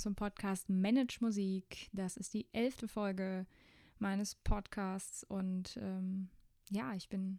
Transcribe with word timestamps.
zum 0.00 0.14
Podcast 0.14 0.70
Manage 0.70 1.18
Musik. 1.20 1.90
Das 1.92 2.16
ist 2.16 2.32
die 2.32 2.46
elfte 2.52 2.88
Folge 2.88 3.46
meines 3.98 4.34
Podcasts 4.34 5.24
und 5.24 5.76
ähm, 5.76 6.30
ja, 6.70 6.94
ich 6.94 7.10
bin 7.10 7.38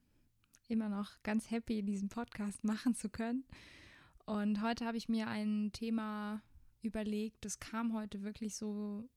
immer 0.67 0.87
noch 0.87 1.23
ganz 1.23 1.49
happy, 1.49 1.81
diesen 1.81 2.09
Podcast 2.09 2.63
machen 2.63 2.93
zu 2.93 3.09
können. 3.09 3.45
Und 4.25 4.61
heute 4.61 4.85
habe 4.85 4.95
ich 4.95 5.09
mir 5.09 5.27
ein 5.27 5.71
Thema 5.73 6.43
überlegt, 6.83 7.43
das 7.45 7.59
kam 7.59 7.93
heute 7.93 8.21
wirklich 8.21 8.55
so 8.55 9.09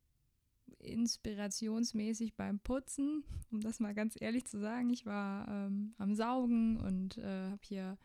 inspirationsmäßig 0.79 2.37
beim 2.37 2.60
Putzen, 2.60 3.24
um 3.51 3.60
das 3.60 3.79
mal 3.79 3.92
ganz 3.92 4.18
ehrlich 4.18 4.46
zu 4.46 4.59
sagen. 4.59 4.88
Ich 4.88 5.04
war 5.04 5.46
ähm, 5.48 5.95
am 5.98 6.15
Saugen 6.15 6.80
und 6.80 7.18
äh, 7.18 7.51
habe 7.51 7.62
hier 7.62 7.98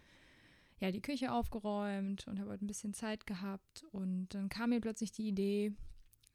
ja, 0.80 0.92
die 0.92 1.02
Küche 1.02 1.32
aufgeräumt 1.32 2.28
und 2.28 2.40
habe 2.40 2.52
heute 2.52 2.66
ein 2.66 2.68
bisschen 2.68 2.94
Zeit 2.94 3.28
gehabt. 3.28 3.84
Und 3.92 4.30
dann 4.34 4.50
kam 4.50 4.70
mir 4.70 4.82
plötzlich 4.82 5.12
die 5.12 5.28
Idee, 5.28 5.74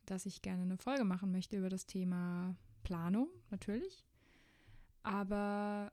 dass 0.07 0.27
ich 0.27 0.43
gerne 0.43 0.62
eine 0.62 0.77
Folge 0.77 1.05
machen 1.05 1.33
möchte 1.33 1.57
über 1.57 1.70
das 1.70 1.87
Thema 1.87 2.57
Planung, 2.83 3.29
natürlich. 3.51 4.05
Aber 5.03 5.93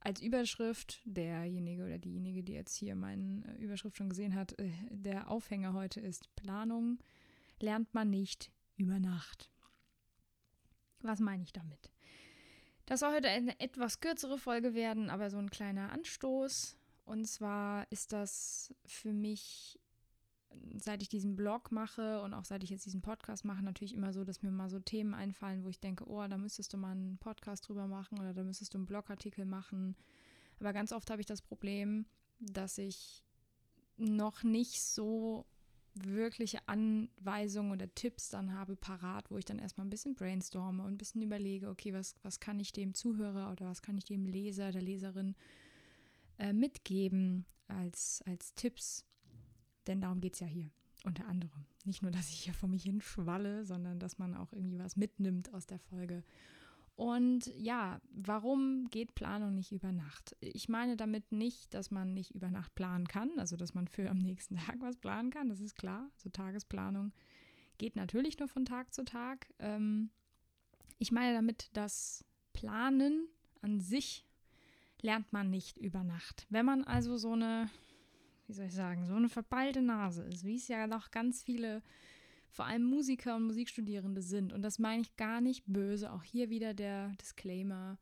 als 0.00 0.22
Überschrift, 0.22 1.00
derjenige 1.04 1.84
oder 1.84 1.98
diejenige, 1.98 2.42
die 2.42 2.52
jetzt 2.52 2.76
hier 2.76 2.94
meine 2.94 3.56
Überschrift 3.58 3.96
schon 3.96 4.08
gesehen 4.08 4.34
hat, 4.34 4.58
äh, 4.58 4.70
der 4.90 5.30
Aufhänger 5.30 5.72
heute 5.72 6.00
ist 6.00 6.34
Planung 6.36 6.98
lernt 7.60 7.92
man 7.94 8.10
nicht 8.10 8.52
über 8.76 9.00
Nacht. 9.00 9.50
Was 11.00 11.20
meine 11.20 11.42
ich 11.42 11.52
damit? 11.52 11.90
Das 12.86 13.00
soll 13.00 13.14
heute 13.14 13.28
eine 13.28 13.58
etwas 13.60 14.00
kürzere 14.00 14.38
Folge 14.38 14.74
werden, 14.74 15.10
aber 15.10 15.30
so 15.30 15.38
ein 15.38 15.50
kleiner 15.50 15.92
Anstoß. 15.92 16.76
Und 17.08 17.24
zwar 17.26 17.90
ist 17.90 18.12
das 18.12 18.74
für 18.84 19.14
mich, 19.14 19.80
seit 20.76 21.00
ich 21.00 21.08
diesen 21.08 21.36
Blog 21.36 21.72
mache 21.72 22.20
und 22.20 22.34
auch 22.34 22.44
seit 22.44 22.62
ich 22.62 22.68
jetzt 22.68 22.84
diesen 22.84 23.00
Podcast 23.00 23.46
mache, 23.46 23.64
natürlich 23.64 23.94
immer 23.94 24.12
so, 24.12 24.24
dass 24.24 24.42
mir 24.42 24.50
mal 24.50 24.68
so 24.68 24.78
Themen 24.78 25.14
einfallen, 25.14 25.64
wo 25.64 25.70
ich 25.70 25.80
denke, 25.80 26.04
oh, 26.06 26.26
da 26.28 26.36
müsstest 26.36 26.74
du 26.74 26.76
mal 26.76 26.90
einen 26.90 27.16
Podcast 27.16 27.66
drüber 27.66 27.86
machen 27.86 28.18
oder 28.18 28.34
da 28.34 28.44
müsstest 28.44 28.74
du 28.74 28.78
einen 28.78 28.86
Blogartikel 28.86 29.46
machen. 29.46 29.96
Aber 30.60 30.74
ganz 30.74 30.92
oft 30.92 31.08
habe 31.10 31.22
ich 31.22 31.26
das 31.26 31.40
Problem, 31.40 32.04
dass 32.40 32.76
ich 32.76 33.24
noch 33.96 34.42
nicht 34.42 34.82
so 34.82 35.46
wirkliche 35.94 36.60
Anweisungen 36.68 37.72
oder 37.72 37.92
Tipps 37.94 38.28
dann 38.28 38.52
habe 38.52 38.76
parat, 38.76 39.30
wo 39.30 39.38
ich 39.38 39.46
dann 39.46 39.58
erstmal 39.58 39.86
ein 39.86 39.90
bisschen 39.90 40.14
brainstorme 40.14 40.82
und 40.82 40.92
ein 40.92 40.98
bisschen 40.98 41.22
überlege, 41.22 41.70
okay, 41.70 41.94
was, 41.94 42.16
was 42.22 42.38
kann 42.38 42.60
ich 42.60 42.72
dem 42.72 42.92
Zuhörer 42.92 43.50
oder 43.50 43.64
was 43.64 43.80
kann 43.80 43.96
ich 43.96 44.04
dem 44.04 44.26
Leser, 44.26 44.72
der 44.72 44.82
Leserin 44.82 45.34
äh, 46.38 46.52
mitgeben 46.52 47.46
als, 47.68 48.22
als 48.26 48.54
Tipps. 48.54 49.04
Denn 49.86 50.00
darum 50.00 50.20
geht 50.20 50.34
es 50.34 50.40
ja 50.40 50.46
hier 50.46 50.70
unter 51.04 51.26
anderem. 51.26 51.66
Nicht 51.84 52.02
nur, 52.02 52.10
dass 52.12 52.30
ich 52.30 52.40
hier 52.40 52.54
vor 52.54 52.68
mich 52.68 52.84
hin 52.84 53.00
schwalle, 53.00 53.64
sondern 53.64 53.98
dass 53.98 54.18
man 54.18 54.34
auch 54.34 54.52
irgendwie 54.52 54.78
was 54.78 54.96
mitnimmt 54.96 55.52
aus 55.54 55.66
der 55.66 55.78
Folge. 55.78 56.24
Und 56.96 57.46
ja, 57.56 58.00
warum 58.10 58.88
geht 58.90 59.14
Planung 59.14 59.54
nicht 59.54 59.70
über 59.70 59.92
Nacht? 59.92 60.34
Ich 60.40 60.68
meine 60.68 60.96
damit 60.96 61.30
nicht, 61.30 61.72
dass 61.72 61.92
man 61.92 62.12
nicht 62.12 62.34
über 62.34 62.50
Nacht 62.50 62.74
planen 62.74 63.06
kann, 63.06 63.30
also 63.38 63.56
dass 63.56 63.72
man 63.72 63.86
für 63.86 64.10
am 64.10 64.18
nächsten 64.18 64.56
Tag 64.66 64.80
was 64.80 64.96
planen 64.96 65.30
kann, 65.30 65.48
das 65.48 65.60
ist 65.60 65.76
klar. 65.76 66.10
Also 66.16 66.28
Tagesplanung 66.30 67.12
geht 67.78 67.94
natürlich 67.94 68.38
nur 68.40 68.48
von 68.48 68.64
Tag 68.64 68.92
zu 68.92 69.04
Tag. 69.04 69.46
Ähm, 69.60 70.10
ich 70.98 71.12
meine 71.12 71.34
damit, 71.34 71.70
dass 71.74 72.24
Planen 72.52 73.28
an 73.62 73.78
sich 73.78 74.26
lernt 75.02 75.32
man 75.32 75.50
nicht 75.50 75.78
über 75.78 76.04
Nacht. 76.04 76.46
Wenn 76.50 76.66
man 76.66 76.84
also 76.84 77.16
so 77.16 77.32
eine, 77.32 77.70
wie 78.46 78.52
soll 78.52 78.66
ich 78.66 78.74
sagen, 78.74 79.06
so 79.06 79.14
eine 79.14 79.28
verballte 79.28 79.82
Nase 79.82 80.22
ist, 80.24 80.44
wie 80.44 80.56
es 80.56 80.68
ja 80.68 80.86
noch 80.86 81.10
ganz 81.10 81.42
viele, 81.42 81.82
vor 82.50 82.64
allem 82.64 82.84
Musiker 82.84 83.36
und 83.36 83.44
Musikstudierende 83.44 84.22
sind, 84.22 84.52
und 84.52 84.62
das 84.62 84.78
meine 84.78 85.02
ich 85.02 85.16
gar 85.16 85.40
nicht 85.40 85.64
böse, 85.66 86.12
auch 86.12 86.22
hier 86.22 86.50
wieder 86.50 86.74
der 86.74 87.10
Disclaimer. 87.20 87.98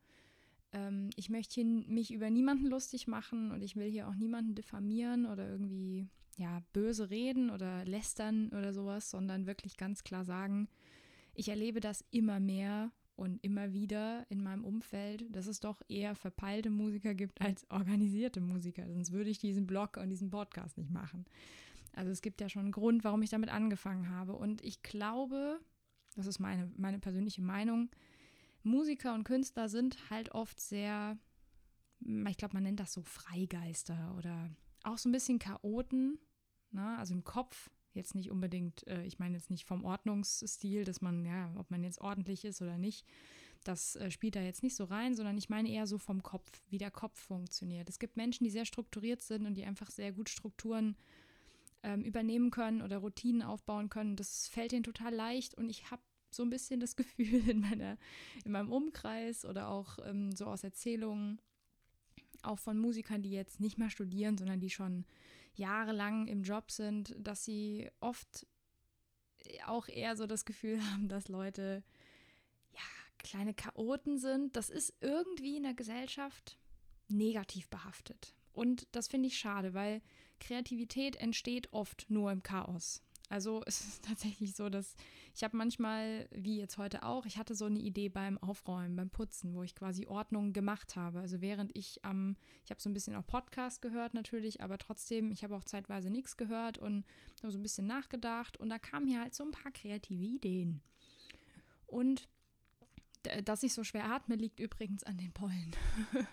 Ähm, 0.71 1.09
ich 1.15 1.29
möchte 1.29 1.55
hier 1.55 1.65
mich 1.65 2.13
über 2.13 2.29
niemanden 2.29 2.67
lustig 2.67 3.07
machen 3.07 3.51
und 3.51 3.61
ich 3.61 3.75
will 3.75 3.89
hier 3.89 4.07
auch 4.07 4.15
niemanden 4.15 4.55
diffamieren 4.55 5.25
oder 5.25 5.49
irgendwie 5.49 6.07
ja, 6.37 6.61
böse 6.71 7.09
reden 7.09 7.49
oder 7.49 7.83
lästern 7.85 8.49
oder 8.49 8.73
sowas, 8.73 9.09
sondern 9.09 9.47
wirklich 9.47 9.75
ganz 9.75 10.03
klar 10.03 10.23
sagen, 10.23 10.69
ich 11.33 11.49
erlebe 11.49 11.79
das 11.79 12.03
immer 12.11 12.39
mehr 12.39 12.91
und 13.17 13.43
immer 13.43 13.73
wieder 13.73 14.25
in 14.29 14.41
meinem 14.43 14.63
Umfeld, 14.63 15.25
dass 15.35 15.47
es 15.47 15.59
doch 15.59 15.81
eher 15.89 16.15
verpeilte 16.15 16.69
Musiker 16.69 17.13
gibt 17.13 17.41
als 17.41 17.69
organisierte 17.69 18.39
Musiker. 18.39 18.87
Sonst 18.87 19.11
würde 19.11 19.29
ich 19.29 19.39
diesen 19.39 19.67
Blog 19.67 19.97
und 19.97 20.09
diesen 20.09 20.29
Podcast 20.29 20.77
nicht 20.77 20.91
machen. 20.91 21.25
Also 21.93 22.11
es 22.11 22.21
gibt 22.21 22.39
ja 22.39 22.47
schon 22.47 22.61
einen 22.63 22.71
Grund, 22.71 23.03
warum 23.03 23.23
ich 23.23 23.31
damit 23.31 23.49
angefangen 23.49 24.09
habe. 24.09 24.33
Und 24.33 24.63
ich 24.63 24.83
glaube, 24.83 25.59
das 26.15 26.27
ist 26.27 26.39
meine, 26.39 26.71
meine 26.77 26.99
persönliche 26.99 27.41
Meinung, 27.41 27.89
Musiker 28.63 29.13
und 29.15 29.23
Künstler 29.23 29.67
sind 29.67 30.09
halt 30.09 30.31
oft 30.31 30.59
sehr, 30.59 31.17
ich 31.99 32.37
glaube, 32.37 32.53
man 32.53 32.63
nennt 32.63 32.79
das 32.79 32.93
so 32.93 33.01
Freigeister 33.01 34.13
oder 34.15 34.51
auch 34.83 34.99
so 34.99 35.09
ein 35.09 35.11
bisschen 35.11 35.39
Chaoten. 35.39 36.19
Ne? 36.71 36.97
Also 36.97 37.15
im 37.15 37.23
Kopf 37.23 37.71
Jetzt 37.97 38.15
nicht 38.15 38.31
unbedingt, 38.31 38.85
äh, 38.87 39.03
ich 39.03 39.19
meine 39.19 39.35
jetzt 39.35 39.49
nicht 39.49 39.65
vom 39.65 39.83
Ordnungsstil, 39.83 40.85
dass 40.85 41.01
man, 41.01 41.25
ja, 41.25 41.51
ob 41.57 41.71
man 41.71 41.83
jetzt 41.83 41.99
ordentlich 41.99 42.45
ist 42.45 42.61
oder 42.61 42.77
nicht, 42.77 43.05
das 43.63 43.95
äh, 43.95 44.11
spielt 44.11 44.35
da 44.35 44.41
jetzt 44.41 44.63
nicht 44.63 44.75
so 44.75 44.85
rein, 44.85 45.15
sondern 45.15 45.37
ich 45.37 45.49
meine 45.49 45.69
eher 45.69 45.87
so 45.87 45.97
vom 45.97 46.23
Kopf, 46.23 46.49
wie 46.69 46.77
der 46.77 46.91
Kopf 46.91 47.19
funktioniert. 47.19 47.89
Es 47.89 47.99
gibt 47.99 48.15
Menschen, 48.15 48.43
die 48.43 48.49
sehr 48.49 48.65
strukturiert 48.65 49.21
sind 49.21 49.45
und 49.45 49.55
die 49.55 49.65
einfach 49.65 49.89
sehr 49.89 50.11
gut 50.13 50.29
Strukturen 50.29 50.95
ähm, 51.83 52.03
übernehmen 52.03 52.51
können 52.51 52.81
oder 52.81 52.99
Routinen 52.99 53.41
aufbauen 53.41 53.89
können. 53.89 54.15
Das 54.15 54.47
fällt 54.47 54.73
ihnen 54.73 54.83
total 54.83 55.13
leicht 55.13 55.55
und 55.55 55.69
ich 55.69 55.91
habe 55.91 56.01
so 56.29 56.43
ein 56.43 56.49
bisschen 56.49 56.79
das 56.79 56.95
Gefühl 56.95 57.49
in, 57.49 57.59
meiner, 57.59 57.97
in 58.45 58.51
meinem 58.51 58.71
Umkreis 58.71 59.45
oder 59.45 59.69
auch 59.69 59.97
ähm, 60.05 60.31
so 60.35 60.45
aus 60.45 60.63
Erzählungen, 60.63 61.39
auch 62.43 62.59
von 62.59 62.77
Musikern, 62.77 63.21
die 63.21 63.31
jetzt 63.31 63.59
nicht 63.59 63.77
mehr 63.77 63.89
studieren, 63.89 64.37
sondern 64.37 64.59
die 64.59 64.69
schon 64.69 65.05
jahrelang 65.57 66.27
im 66.27 66.43
Job 66.43 66.71
sind, 66.71 67.15
dass 67.17 67.43
sie 67.43 67.89
oft 67.99 68.47
auch 69.65 69.87
eher 69.87 70.15
so 70.15 70.27
das 70.27 70.45
Gefühl 70.45 70.81
haben, 70.91 71.07
dass 71.07 71.27
Leute 71.27 71.83
ja 72.71 72.79
kleine 73.19 73.53
Chaoten 73.53 74.17
sind. 74.17 74.55
Das 74.55 74.69
ist 74.69 74.93
irgendwie 75.01 75.57
in 75.57 75.63
der 75.63 75.73
Gesellschaft 75.73 76.57
negativ 77.07 77.69
behaftet. 77.69 78.33
Und 78.53 78.87
das 78.91 79.07
finde 79.07 79.27
ich 79.27 79.37
schade, 79.37 79.73
weil 79.73 80.01
Kreativität 80.39 81.15
entsteht 81.17 81.71
oft 81.73 82.05
nur 82.09 82.31
im 82.31 82.43
Chaos. 82.43 83.03
Also 83.29 83.61
es 83.65 83.81
ist 83.81 84.05
tatsächlich 84.05 84.55
so, 84.55 84.69
dass 84.69 84.95
ich 85.35 85.43
habe 85.43 85.55
manchmal, 85.57 86.27
wie 86.31 86.59
jetzt 86.59 86.77
heute 86.77 87.03
auch, 87.03 87.25
ich 87.25 87.37
hatte 87.37 87.55
so 87.55 87.65
eine 87.65 87.79
Idee 87.79 88.09
beim 88.09 88.37
Aufräumen, 88.37 88.95
beim 88.95 89.09
Putzen, 89.09 89.53
wo 89.53 89.63
ich 89.63 89.75
quasi 89.75 90.07
Ordnung 90.07 90.53
gemacht 90.53 90.95
habe. 90.95 91.19
Also 91.19 91.41
während 91.41 91.75
ich 91.77 92.03
am, 92.03 92.29
ähm, 92.29 92.37
ich 92.63 92.71
habe 92.71 92.81
so 92.81 92.89
ein 92.89 92.93
bisschen 92.93 93.15
auch 93.15 93.25
Podcast 93.25 93.81
gehört 93.81 94.13
natürlich, 94.13 94.61
aber 94.61 94.77
trotzdem, 94.77 95.31
ich 95.31 95.43
habe 95.43 95.55
auch 95.55 95.63
zeitweise 95.63 96.09
nichts 96.09 96.37
gehört 96.37 96.77
und 96.77 97.05
so 97.41 97.47
ein 97.47 97.63
bisschen 97.63 97.87
nachgedacht 97.87 98.57
und 98.57 98.69
da 98.69 98.79
kamen 98.79 99.07
hier 99.07 99.21
halt 99.21 99.35
so 99.35 99.43
ein 99.43 99.51
paar 99.51 99.71
kreative 99.71 100.23
Ideen. 100.23 100.81
Und 101.85 102.27
dass 103.43 103.63
ich 103.63 103.73
so 103.73 103.83
schwer 103.83 104.05
atme, 104.05 104.35
liegt 104.35 104.59
übrigens 104.59 105.03
an 105.03 105.17
den 105.17 105.33
Pollen. 105.33 105.75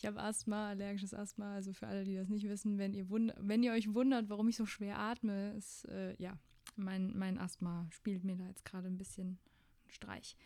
ich 0.00 0.06
habe 0.06 0.18
Asthma, 0.18 0.70
allergisches 0.70 1.12
Asthma. 1.12 1.54
Also 1.54 1.74
für 1.74 1.86
alle, 1.86 2.04
die 2.04 2.14
das 2.14 2.30
nicht 2.30 2.48
wissen, 2.48 2.78
wenn 2.78 2.94
ihr, 2.94 3.10
wenn 3.10 3.62
ihr 3.62 3.72
euch 3.72 3.92
wundert, 3.92 4.30
warum 4.30 4.48
ich 4.48 4.56
so 4.56 4.64
schwer 4.64 4.98
atme, 4.98 5.52
ist 5.52 5.84
äh, 5.90 6.14
ja, 6.16 6.38
mein, 6.74 7.14
mein 7.18 7.36
Asthma 7.36 7.86
spielt 7.90 8.24
mir 8.24 8.36
da 8.36 8.46
jetzt 8.46 8.64
gerade 8.64 8.86
ein 8.86 8.96
bisschen 8.96 9.38
einen 9.82 9.90
Streich. 9.90 10.36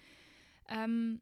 Ähm, 0.69 1.21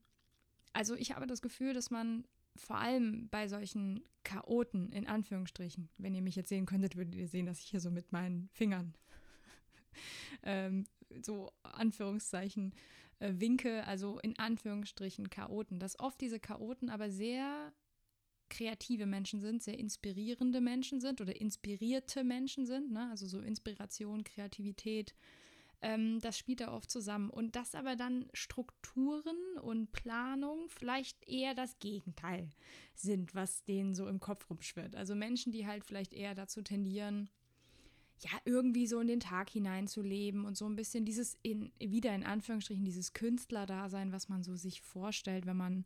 also 0.73 0.95
ich 0.95 1.15
habe 1.15 1.27
das 1.27 1.43
Gefühl, 1.43 1.75
dass 1.75 1.91
man 1.91 2.25
vor 2.57 2.77
allem 2.77 3.29
bei 3.29 3.49
solchen 3.49 4.03
Chaoten, 4.25 4.91
in 4.93 5.07
Anführungsstrichen, 5.07 5.91
wenn 5.99 6.15
ihr 6.15 6.23
mich 6.23 6.37
jetzt 6.37 6.49
sehen 6.49 6.65
könntet, 6.65 6.97
würdet 6.97 7.15
ihr 7.15 7.29
sehen, 7.29 7.45
dass 7.45 7.61
ich 7.61 7.67
hier 7.67 7.81
so 7.81 7.91
mit 7.91 8.13
meinen 8.13 8.49
Fingern 8.55 8.95
ähm, 10.43 10.87
so 11.21 11.53
Anführungszeichen 11.65 12.73
äh, 13.19 13.35
winke, 13.35 13.87
also 13.87 14.21
in 14.21 14.39
Anführungsstrichen 14.39 15.29
Chaoten, 15.29 15.79
dass 15.79 16.01
oft 16.01 16.19
diese 16.19 16.41
Chaoten 16.41 16.89
aber 16.89 17.11
sehr 17.11 17.75
kreative 18.53 19.07
Menschen 19.07 19.41
sind, 19.41 19.63
sehr 19.63 19.79
inspirierende 19.79 20.61
Menschen 20.61 21.01
sind 21.01 21.21
oder 21.21 21.41
inspirierte 21.41 22.23
Menschen 22.23 22.67
sind, 22.67 22.93
ne? 22.93 23.09
also 23.11 23.27
so 23.27 23.41
Inspiration, 23.41 24.23
Kreativität, 24.23 25.15
ähm, 25.81 26.21
das 26.21 26.39
spielt 26.39 26.61
da 26.61 26.73
oft 26.73 26.91
zusammen. 26.91 27.31
Und 27.31 27.57
dass 27.57 27.75
aber 27.75 27.97
dann 27.97 28.29
Strukturen 28.35 29.37
und 29.61 29.91
Planung 29.91 30.69
vielleicht 30.69 31.27
eher 31.27 31.55
das 31.55 31.79
Gegenteil 31.79 32.51
sind, 32.95 33.35
was 33.35 33.65
denen 33.65 33.95
so 33.95 34.07
im 34.07 34.21
Kopf 34.21 34.49
rumschwirrt. 34.51 34.95
Also 34.95 35.15
Menschen, 35.15 35.51
die 35.51 35.67
halt 35.67 35.85
vielleicht 35.85 36.13
eher 36.13 36.35
dazu 36.35 36.63
tendieren, 36.63 37.31
ja, 38.21 38.31
irgendwie 38.45 38.87
so 38.87 39.01
in 39.01 39.09
den 39.09 39.19
Tag 39.19 39.51
hineinzuleben 39.51 40.45
und 40.45 40.57
so 40.57 40.67
ein 40.67 40.77
bisschen 40.77 41.05
dieses 41.05 41.37
in, 41.43 41.73
wieder 41.81 42.15
in 42.15 42.23
Anführungsstrichen, 42.23 42.85
dieses 42.85 43.15
Künstlerdasein, 43.15 44.13
was 44.13 44.29
man 44.29 44.45
so 44.45 44.55
sich 44.55 44.81
vorstellt, 44.81 45.47
wenn 45.47 45.57
man 45.57 45.85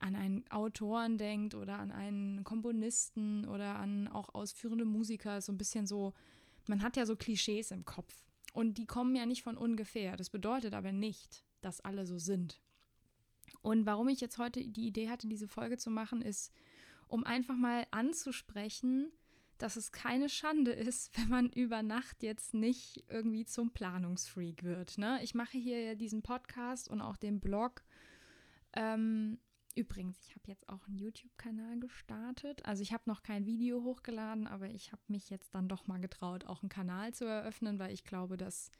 an 0.00 0.14
einen 0.14 0.48
Autoren 0.50 1.18
denkt 1.18 1.54
oder 1.54 1.78
an 1.78 1.90
einen 1.90 2.44
Komponisten 2.44 3.46
oder 3.46 3.76
an 3.76 4.08
auch 4.08 4.34
ausführende 4.34 4.84
Musiker, 4.84 5.40
so 5.40 5.52
ein 5.52 5.58
bisschen 5.58 5.86
so, 5.86 6.14
man 6.66 6.82
hat 6.82 6.96
ja 6.96 7.06
so 7.06 7.16
Klischees 7.16 7.70
im 7.70 7.84
Kopf. 7.84 8.14
Und 8.52 8.78
die 8.78 8.86
kommen 8.86 9.14
ja 9.14 9.26
nicht 9.26 9.42
von 9.42 9.56
ungefähr. 9.56 10.16
Das 10.16 10.30
bedeutet 10.30 10.74
aber 10.74 10.92
nicht, 10.92 11.44
dass 11.60 11.80
alle 11.80 12.06
so 12.06 12.18
sind. 12.18 12.60
Und 13.62 13.86
warum 13.86 14.08
ich 14.08 14.20
jetzt 14.20 14.38
heute 14.38 14.66
die 14.66 14.86
Idee 14.86 15.08
hatte, 15.08 15.28
diese 15.28 15.48
Folge 15.48 15.78
zu 15.78 15.90
machen, 15.90 16.22
ist, 16.22 16.52
um 17.08 17.24
einfach 17.24 17.56
mal 17.56 17.86
anzusprechen, 17.90 19.12
dass 19.58 19.76
es 19.76 19.90
keine 19.92 20.28
Schande 20.28 20.72
ist, 20.72 21.10
wenn 21.18 21.28
man 21.28 21.50
über 21.50 21.82
Nacht 21.82 22.22
jetzt 22.22 22.54
nicht 22.54 23.04
irgendwie 23.08 23.44
zum 23.44 23.70
Planungsfreak 23.70 24.62
wird. 24.62 24.98
Ne? 24.98 25.20
Ich 25.22 25.34
mache 25.34 25.58
hier 25.58 25.80
ja 25.80 25.94
diesen 25.94 26.22
Podcast 26.22 26.88
und 26.88 27.00
auch 27.00 27.16
den 27.16 27.40
Blog. 27.40 27.82
Ähm, 28.74 29.38
übrigens, 29.78 30.18
ich 30.26 30.34
habe 30.34 30.48
jetzt 30.48 30.68
auch 30.68 30.86
einen 30.86 30.98
YouTube-Kanal 30.98 31.78
gestartet. 31.78 32.64
Also 32.66 32.82
ich 32.82 32.92
habe 32.92 33.04
noch 33.06 33.22
kein 33.22 33.46
Video 33.46 33.82
hochgeladen, 33.82 34.46
aber 34.46 34.68
ich 34.68 34.92
habe 34.92 35.02
mich 35.08 35.30
jetzt 35.30 35.54
dann 35.54 35.68
doch 35.68 35.86
mal 35.86 36.00
getraut, 36.00 36.44
auch 36.44 36.62
einen 36.62 36.68
Kanal 36.68 37.14
zu 37.14 37.24
eröffnen, 37.24 37.78
weil 37.78 37.92
ich 37.92 38.04
glaube, 38.04 38.36
dass 38.36 38.70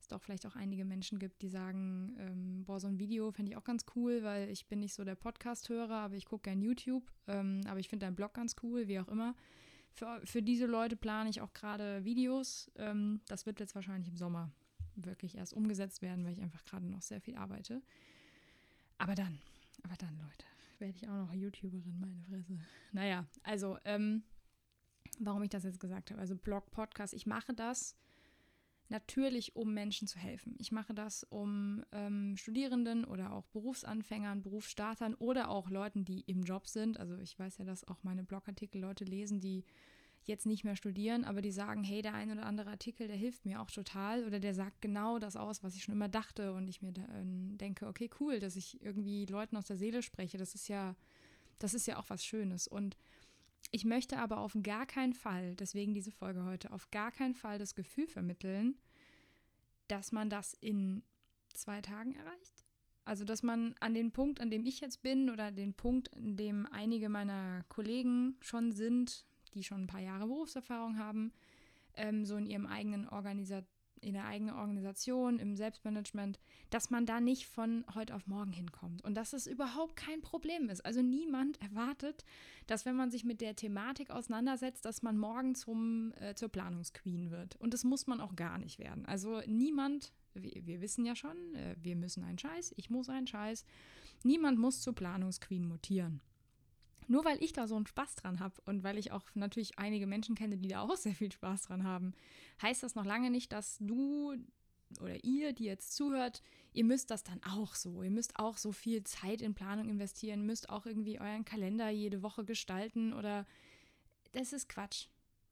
es 0.00 0.08
doch 0.08 0.20
vielleicht 0.20 0.46
auch 0.46 0.56
einige 0.56 0.84
Menschen 0.84 1.18
gibt, 1.18 1.42
die 1.42 1.48
sagen, 1.48 2.16
ähm, 2.18 2.64
boah, 2.64 2.80
so 2.80 2.88
ein 2.88 2.98
Video 2.98 3.30
fände 3.30 3.52
ich 3.52 3.56
auch 3.56 3.64
ganz 3.64 3.84
cool, 3.96 4.22
weil 4.22 4.48
ich 4.50 4.66
bin 4.66 4.80
nicht 4.80 4.94
so 4.94 5.04
der 5.04 5.14
Podcast-Hörer, 5.14 5.94
aber 5.94 6.14
ich 6.14 6.26
gucke 6.26 6.50
gern 6.50 6.60
YouTube. 6.60 7.10
Ähm, 7.28 7.60
aber 7.66 7.80
ich 7.80 7.88
finde 7.88 8.06
deinen 8.06 8.16
Blog 8.16 8.34
ganz 8.34 8.56
cool, 8.62 8.88
wie 8.88 9.00
auch 9.00 9.08
immer. 9.08 9.34
Für, 9.90 10.20
für 10.24 10.42
diese 10.42 10.66
Leute 10.66 10.96
plane 10.96 11.30
ich 11.30 11.40
auch 11.40 11.52
gerade 11.52 12.04
Videos. 12.04 12.70
Ähm, 12.76 13.20
das 13.28 13.46
wird 13.46 13.60
jetzt 13.60 13.74
wahrscheinlich 13.74 14.08
im 14.08 14.16
Sommer 14.16 14.50
wirklich 14.96 15.36
erst 15.36 15.54
umgesetzt 15.54 16.02
werden, 16.02 16.24
weil 16.24 16.32
ich 16.32 16.42
einfach 16.42 16.64
gerade 16.64 16.86
noch 16.86 17.02
sehr 17.02 17.20
viel 17.20 17.36
arbeite. 17.36 17.82
Aber 18.98 19.14
dann, 19.14 19.38
aber 19.82 19.96
dann, 19.96 20.16
Leute, 20.18 20.46
werde 20.78 20.94
ich 20.96 21.08
auch 21.08 21.26
noch 21.26 21.32
YouTuberin, 21.32 21.98
meine 21.98 22.20
Fresse. 22.22 22.58
Naja, 22.92 23.26
also, 23.42 23.78
ähm, 23.84 24.22
warum 25.18 25.42
ich 25.42 25.50
das 25.50 25.64
jetzt 25.64 25.80
gesagt 25.80 26.10
habe. 26.10 26.20
Also 26.20 26.36
Blog, 26.36 26.70
Podcast, 26.70 27.14
ich 27.14 27.26
mache 27.26 27.54
das 27.54 27.96
natürlich, 28.88 29.56
um 29.56 29.72
Menschen 29.72 30.06
zu 30.06 30.18
helfen. 30.18 30.54
Ich 30.58 30.70
mache 30.70 30.94
das, 30.94 31.24
um 31.24 31.84
ähm, 31.92 32.36
Studierenden 32.36 33.04
oder 33.04 33.32
auch 33.32 33.46
Berufsanfängern, 33.46 34.42
Berufsstartern 34.42 35.14
oder 35.14 35.48
auch 35.48 35.70
Leuten, 35.70 36.04
die 36.04 36.20
im 36.20 36.42
Job 36.42 36.66
sind. 36.66 37.00
Also 37.00 37.16
ich 37.16 37.38
weiß 37.38 37.58
ja, 37.58 37.64
dass 37.64 37.88
auch 37.88 38.02
meine 38.04 38.22
Blogartikel 38.22 38.80
Leute 38.80 39.04
lesen, 39.04 39.40
die 39.40 39.64
jetzt 40.24 40.46
nicht 40.46 40.64
mehr 40.64 40.76
studieren, 40.76 41.24
aber 41.24 41.42
die 41.42 41.50
sagen, 41.50 41.82
hey, 41.82 42.02
der 42.02 42.14
ein 42.14 42.30
oder 42.30 42.46
andere 42.46 42.70
Artikel, 42.70 43.08
der 43.08 43.16
hilft 43.16 43.44
mir 43.44 43.60
auch 43.60 43.70
total 43.70 44.24
oder 44.24 44.40
der 44.40 44.54
sagt 44.54 44.80
genau 44.80 45.18
das 45.18 45.36
aus, 45.36 45.62
was 45.62 45.74
ich 45.74 45.82
schon 45.82 45.94
immer 45.94 46.08
dachte 46.08 46.52
und 46.52 46.68
ich 46.68 46.82
mir 46.82 46.92
da, 46.92 47.02
äh, 47.02 47.24
denke, 47.56 47.86
okay, 47.86 48.08
cool, 48.20 48.38
dass 48.38 48.56
ich 48.56 48.80
irgendwie 48.82 49.26
Leuten 49.26 49.56
aus 49.56 49.66
der 49.66 49.76
Seele 49.76 50.02
spreche. 50.02 50.38
Das 50.38 50.54
ist 50.54 50.68
ja, 50.68 50.94
das 51.58 51.74
ist 51.74 51.86
ja 51.86 51.98
auch 51.98 52.08
was 52.08 52.24
Schönes 52.24 52.68
und 52.68 52.96
ich 53.70 53.84
möchte 53.84 54.18
aber 54.18 54.38
auf 54.38 54.56
gar 54.62 54.86
keinen 54.86 55.14
Fall, 55.14 55.54
deswegen 55.56 55.94
diese 55.94 56.10
Folge 56.10 56.44
heute, 56.44 56.72
auf 56.72 56.90
gar 56.90 57.10
keinen 57.10 57.34
Fall 57.34 57.58
das 57.58 57.74
Gefühl 57.74 58.06
vermitteln, 58.06 58.76
dass 59.88 60.12
man 60.12 60.30
das 60.30 60.54
in 60.54 61.02
zwei 61.48 61.80
Tagen 61.80 62.14
erreicht. 62.14 62.64
Also, 63.04 63.24
dass 63.24 63.42
man 63.42 63.74
an 63.80 63.94
den 63.94 64.12
Punkt, 64.12 64.40
an 64.40 64.50
dem 64.50 64.64
ich 64.64 64.80
jetzt 64.80 65.02
bin 65.02 65.28
oder 65.28 65.50
den 65.50 65.74
Punkt, 65.74 66.14
an 66.14 66.36
dem 66.36 66.66
einige 66.66 67.08
meiner 67.08 67.64
Kollegen 67.68 68.36
schon 68.40 68.70
sind, 68.72 69.26
die 69.54 69.64
schon 69.64 69.82
ein 69.82 69.86
paar 69.86 70.00
Jahre 70.00 70.26
Berufserfahrung 70.26 70.98
haben, 70.98 71.32
ähm, 71.94 72.24
so 72.24 72.36
in 72.36 72.46
ihrem 72.46 72.66
eigenen 72.66 73.08
Organisation 73.08 73.66
in 74.02 74.14
der 74.14 74.26
eigenen 74.26 74.56
Organisation, 74.56 75.38
im 75.38 75.56
Selbstmanagement, 75.56 76.38
dass 76.70 76.90
man 76.90 77.06
da 77.06 77.20
nicht 77.20 77.46
von 77.46 77.84
heute 77.94 78.14
auf 78.14 78.26
morgen 78.26 78.52
hinkommt 78.52 79.02
und 79.04 79.14
dass 79.14 79.32
es 79.32 79.46
überhaupt 79.46 79.96
kein 79.96 80.20
Problem 80.20 80.68
ist. 80.68 80.84
Also 80.84 81.02
niemand 81.02 81.60
erwartet, 81.62 82.24
dass 82.66 82.84
wenn 82.84 82.96
man 82.96 83.10
sich 83.10 83.24
mit 83.24 83.40
der 83.40 83.54
Thematik 83.54 84.10
auseinandersetzt, 84.10 84.84
dass 84.84 85.02
man 85.02 85.16
morgen 85.16 85.54
zum, 85.54 86.12
äh, 86.20 86.34
zur 86.34 86.48
Planungsqueen 86.48 87.30
wird. 87.30 87.56
Und 87.56 87.72
das 87.74 87.84
muss 87.84 88.06
man 88.06 88.20
auch 88.20 88.34
gar 88.34 88.58
nicht 88.58 88.78
werden. 88.78 89.06
Also 89.06 89.40
niemand, 89.46 90.12
wir, 90.34 90.66
wir 90.66 90.80
wissen 90.80 91.04
ja 91.04 91.14
schon, 91.14 91.54
äh, 91.54 91.76
wir 91.80 91.96
müssen 91.96 92.24
einen 92.24 92.38
Scheiß, 92.38 92.74
ich 92.76 92.90
muss 92.90 93.08
einen 93.08 93.28
Scheiß. 93.28 93.64
Niemand 94.24 94.58
muss 94.58 94.82
zur 94.82 94.94
Planungsqueen 94.94 95.66
mutieren. 95.66 96.20
Nur 97.08 97.24
weil 97.24 97.42
ich 97.42 97.52
da 97.52 97.66
so 97.66 97.76
einen 97.76 97.86
Spaß 97.86 98.16
dran 98.16 98.40
habe 98.40 98.54
und 98.64 98.82
weil 98.82 98.98
ich 98.98 99.12
auch 99.12 99.22
natürlich 99.34 99.78
einige 99.78 100.06
Menschen 100.06 100.34
kenne, 100.34 100.56
die 100.56 100.68
da 100.68 100.80
auch 100.80 100.96
sehr 100.96 101.14
viel 101.14 101.32
Spaß 101.32 101.62
dran 101.62 101.84
haben, 101.84 102.14
heißt 102.60 102.82
das 102.82 102.94
noch 102.94 103.04
lange 103.04 103.30
nicht, 103.30 103.52
dass 103.52 103.78
du 103.80 104.36
oder 105.00 105.24
ihr, 105.24 105.52
die 105.52 105.64
jetzt 105.64 105.94
zuhört, 105.94 106.42
ihr 106.72 106.84
müsst 106.84 107.10
das 107.10 107.24
dann 107.24 107.40
auch 107.44 107.74
so. 107.74 108.02
Ihr 108.02 108.10
müsst 108.10 108.38
auch 108.38 108.58
so 108.58 108.72
viel 108.72 109.02
Zeit 109.04 109.40
in 109.40 109.54
Planung 109.54 109.88
investieren, 109.88 110.44
müsst 110.44 110.68
auch 110.68 110.84
irgendwie 110.86 111.18
euren 111.18 111.44
Kalender 111.44 111.88
jede 111.88 112.22
Woche 112.22 112.44
gestalten 112.44 113.12
oder 113.12 113.46
das 114.32 114.52
ist 114.52 114.68
Quatsch. 114.68 115.06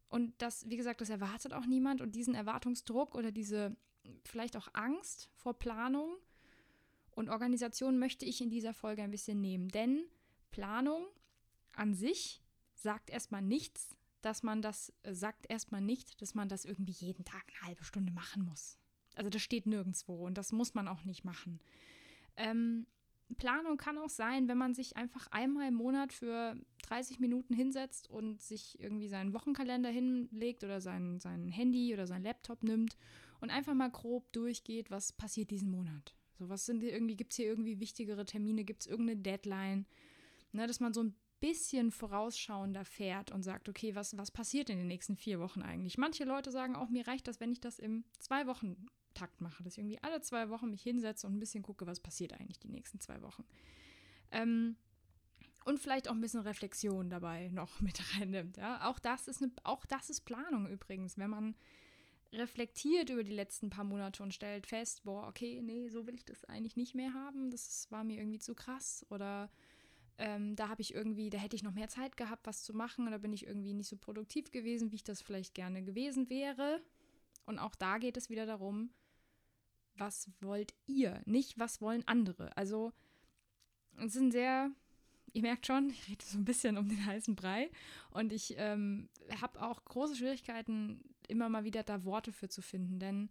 Und 0.08 0.34
das, 0.38 0.68
wie 0.68 0.76
gesagt, 0.76 1.00
das 1.00 1.10
erwartet 1.10 1.52
auch 1.52 1.66
niemand 1.66 2.00
und 2.00 2.14
diesen 2.14 2.34
Erwartungsdruck 2.34 3.14
oder 3.14 3.30
diese 3.30 3.76
vielleicht 4.24 4.56
auch 4.56 4.68
Angst 4.72 5.30
vor 5.36 5.58
Planung 5.58 6.16
und 7.12 7.28
Organisation 7.28 7.98
möchte 7.98 8.24
ich 8.24 8.40
in 8.40 8.50
dieser 8.50 8.74
Folge 8.74 9.02
ein 9.02 9.10
bisschen 9.10 9.40
nehmen. 9.40 9.68
Denn 9.68 10.04
Planung 10.50 11.06
an 11.72 11.94
sich 11.94 12.42
sagt 12.74 13.10
erstmal 13.10 13.42
nichts, 13.42 13.96
dass 14.22 14.42
man 14.42 14.62
das, 14.62 14.92
äh, 15.02 15.14
sagt 15.14 15.46
erstmal 15.48 15.80
nicht, 15.80 16.20
dass 16.20 16.34
man 16.34 16.48
das 16.48 16.64
irgendwie 16.64 16.92
jeden 16.92 17.24
Tag 17.24 17.44
eine 17.48 17.68
halbe 17.68 17.84
Stunde 17.84 18.12
machen 18.12 18.44
muss. 18.44 18.78
Also 19.14 19.30
das 19.30 19.42
steht 19.42 19.66
nirgendwo 19.66 20.26
und 20.26 20.38
das 20.38 20.52
muss 20.52 20.74
man 20.74 20.88
auch 20.88 21.04
nicht 21.04 21.24
machen. 21.24 21.60
Ähm, 22.36 22.86
Planung 23.38 23.76
kann 23.76 23.98
auch 23.98 24.08
sein, 24.08 24.48
wenn 24.48 24.58
man 24.58 24.74
sich 24.74 24.96
einfach 24.96 25.28
einmal 25.28 25.68
im 25.68 25.74
Monat 25.74 26.12
für 26.12 26.56
30 26.82 27.20
Minuten 27.20 27.54
hinsetzt 27.54 28.08
und 28.10 28.40
sich 28.40 28.80
irgendwie 28.80 29.08
seinen 29.08 29.32
Wochenkalender 29.32 29.88
hinlegt 29.88 30.64
oder 30.64 30.80
sein, 30.80 31.20
sein 31.20 31.48
Handy 31.48 31.92
oder 31.94 32.06
sein 32.06 32.22
Laptop 32.22 32.62
nimmt 32.62 32.96
und 33.40 33.50
einfach 33.50 33.74
mal 33.74 33.90
grob 33.90 34.32
durchgeht, 34.32 34.90
was 34.90 35.12
passiert 35.12 35.50
diesen 35.50 35.70
Monat. 35.70 36.14
So, 36.38 36.48
was 36.48 36.66
sind 36.66 36.82
irgendwie, 36.82 37.16
gibt 37.16 37.32
es 37.32 37.36
hier 37.36 37.46
irgendwie 37.46 37.80
wichtigere 37.80 38.24
Termine, 38.24 38.64
gibt 38.64 38.82
es 38.82 38.86
irgendeine 38.86 39.20
Deadline? 39.20 39.86
Ne, 40.52 40.66
dass 40.66 40.80
man 40.80 40.92
so 40.92 41.04
ein 41.04 41.14
bisschen 41.40 41.90
vorausschauender 41.90 42.84
fährt 42.84 43.30
und 43.32 43.42
sagt, 43.42 43.68
okay, 43.68 43.94
was, 43.94 44.16
was 44.16 44.30
passiert 44.30 44.70
in 44.70 44.78
den 44.78 44.88
nächsten 44.88 45.16
vier 45.16 45.40
Wochen 45.40 45.62
eigentlich? 45.62 45.98
Manche 45.98 46.24
Leute 46.24 46.50
sagen 46.50 46.76
auch, 46.76 46.88
mir 46.88 47.06
reicht 47.06 47.26
das, 47.26 47.40
wenn 47.40 47.52
ich 47.52 47.60
das 47.60 47.78
im 47.78 48.04
Zwei-Wochen-Takt 48.18 49.40
mache, 49.40 49.62
dass 49.62 49.74
ich 49.74 49.78
irgendwie 49.78 50.02
alle 50.02 50.20
zwei 50.20 50.50
Wochen 50.50 50.70
mich 50.70 50.82
hinsetze 50.82 51.26
und 51.26 51.34
ein 51.34 51.40
bisschen 51.40 51.62
gucke, 51.62 51.86
was 51.86 52.00
passiert 52.00 52.34
eigentlich 52.34 52.58
die 52.58 52.68
nächsten 52.68 53.00
zwei 53.00 53.22
Wochen. 53.22 53.44
Ähm, 54.30 54.76
und 55.64 55.78
vielleicht 55.78 56.08
auch 56.08 56.14
ein 56.14 56.20
bisschen 56.20 56.40
Reflexion 56.40 57.10
dabei 57.10 57.48
noch 57.48 57.80
mit 57.80 58.00
reinnimmt. 58.16 58.56
Ja? 58.56 58.88
Auch, 58.88 58.98
das 58.98 59.28
ist 59.28 59.42
eine, 59.42 59.52
auch 59.64 59.86
das 59.86 60.10
ist 60.10 60.22
Planung 60.22 60.66
übrigens, 60.68 61.18
wenn 61.18 61.30
man 61.30 61.54
reflektiert 62.32 63.10
über 63.10 63.24
die 63.24 63.34
letzten 63.34 63.70
paar 63.70 63.84
Monate 63.84 64.22
und 64.22 64.32
stellt 64.32 64.66
fest, 64.66 65.02
boah, 65.04 65.26
okay, 65.26 65.60
nee, 65.62 65.88
so 65.88 66.06
will 66.06 66.14
ich 66.14 66.24
das 66.24 66.44
eigentlich 66.44 66.76
nicht 66.76 66.94
mehr 66.94 67.12
haben, 67.12 67.50
das 67.50 67.90
war 67.90 68.04
mir 68.04 68.18
irgendwie 68.18 68.38
zu 68.38 68.54
krass 68.54 69.04
oder 69.10 69.50
ähm, 70.20 70.54
da 70.54 70.68
habe 70.68 70.82
ich 70.82 70.94
irgendwie, 70.94 71.30
da 71.30 71.38
hätte 71.38 71.56
ich 71.56 71.62
noch 71.62 71.72
mehr 71.72 71.88
Zeit 71.88 72.16
gehabt, 72.18 72.46
was 72.46 72.62
zu 72.62 72.74
machen. 72.74 73.08
Oder 73.08 73.18
bin 73.18 73.32
ich 73.32 73.46
irgendwie 73.46 73.72
nicht 73.72 73.88
so 73.88 73.96
produktiv 73.96 74.50
gewesen, 74.50 74.92
wie 74.92 74.96
ich 74.96 75.04
das 75.04 75.22
vielleicht 75.22 75.54
gerne 75.54 75.82
gewesen 75.82 76.28
wäre. 76.28 76.82
Und 77.46 77.58
auch 77.58 77.74
da 77.74 77.96
geht 77.98 78.18
es 78.18 78.28
wieder 78.28 78.44
darum, 78.44 78.90
was 79.96 80.30
wollt 80.40 80.74
ihr? 80.86 81.22
Nicht, 81.24 81.58
was 81.58 81.80
wollen 81.80 82.06
andere? 82.06 82.54
Also, 82.56 82.92
es 83.96 84.12
sind 84.12 84.30
sehr, 84.30 84.70
ihr 85.32 85.42
merkt 85.42 85.66
schon, 85.66 85.88
ich 85.88 86.08
rede 86.08 86.24
so 86.24 86.38
ein 86.38 86.44
bisschen 86.44 86.76
um 86.76 86.88
den 86.88 87.04
heißen 87.04 87.34
Brei. 87.34 87.70
Und 88.10 88.32
ich 88.32 88.54
ähm, 88.58 89.08
habe 89.40 89.62
auch 89.62 89.84
große 89.86 90.16
Schwierigkeiten, 90.16 91.02
immer 91.28 91.48
mal 91.48 91.64
wieder 91.64 91.82
da 91.82 92.04
Worte 92.04 92.32
für 92.32 92.50
zu 92.50 92.60
finden. 92.60 92.98
Denn 92.98 93.30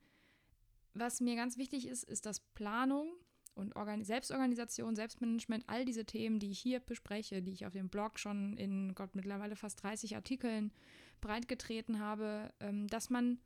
was 0.95 1.21
mir 1.21 1.35
ganz 1.35 1.57
wichtig 1.57 1.87
ist, 1.87 2.03
ist, 2.03 2.25
dass 2.25 2.39
Planung 2.39 3.13
und 3.59 3.75
Organ 3.75 4.03
Selbstorganisation, 4.03 4.95
Selbstmanagement, 4.95 5.63
all 5.67 5.85
diese 5.85 6.05
Themen, 6.05 6.39
die 6.39 6.51
ich 6.51 6.59
hier 6.59 6.79
bespreche, 6.79 7.41
die 7.41 7.51
ich 7.51 7.65
auf 7.65 7.73
dem 7.73 7.89
Blog 7.89 8.17
schon 8.17 8.57
in 8.57 8.95
Gott 8.95 9.15
mittlerweile 9.15 9.55
fast 9.55 9.83
30 9.83 10.15
Artikeln 10.15 10.71
breitgetreten 11.21 11.99
habe, 11.99 12.51
ähm, 12.59 12.87
dass 12.87 13.09
man 13.09 13.39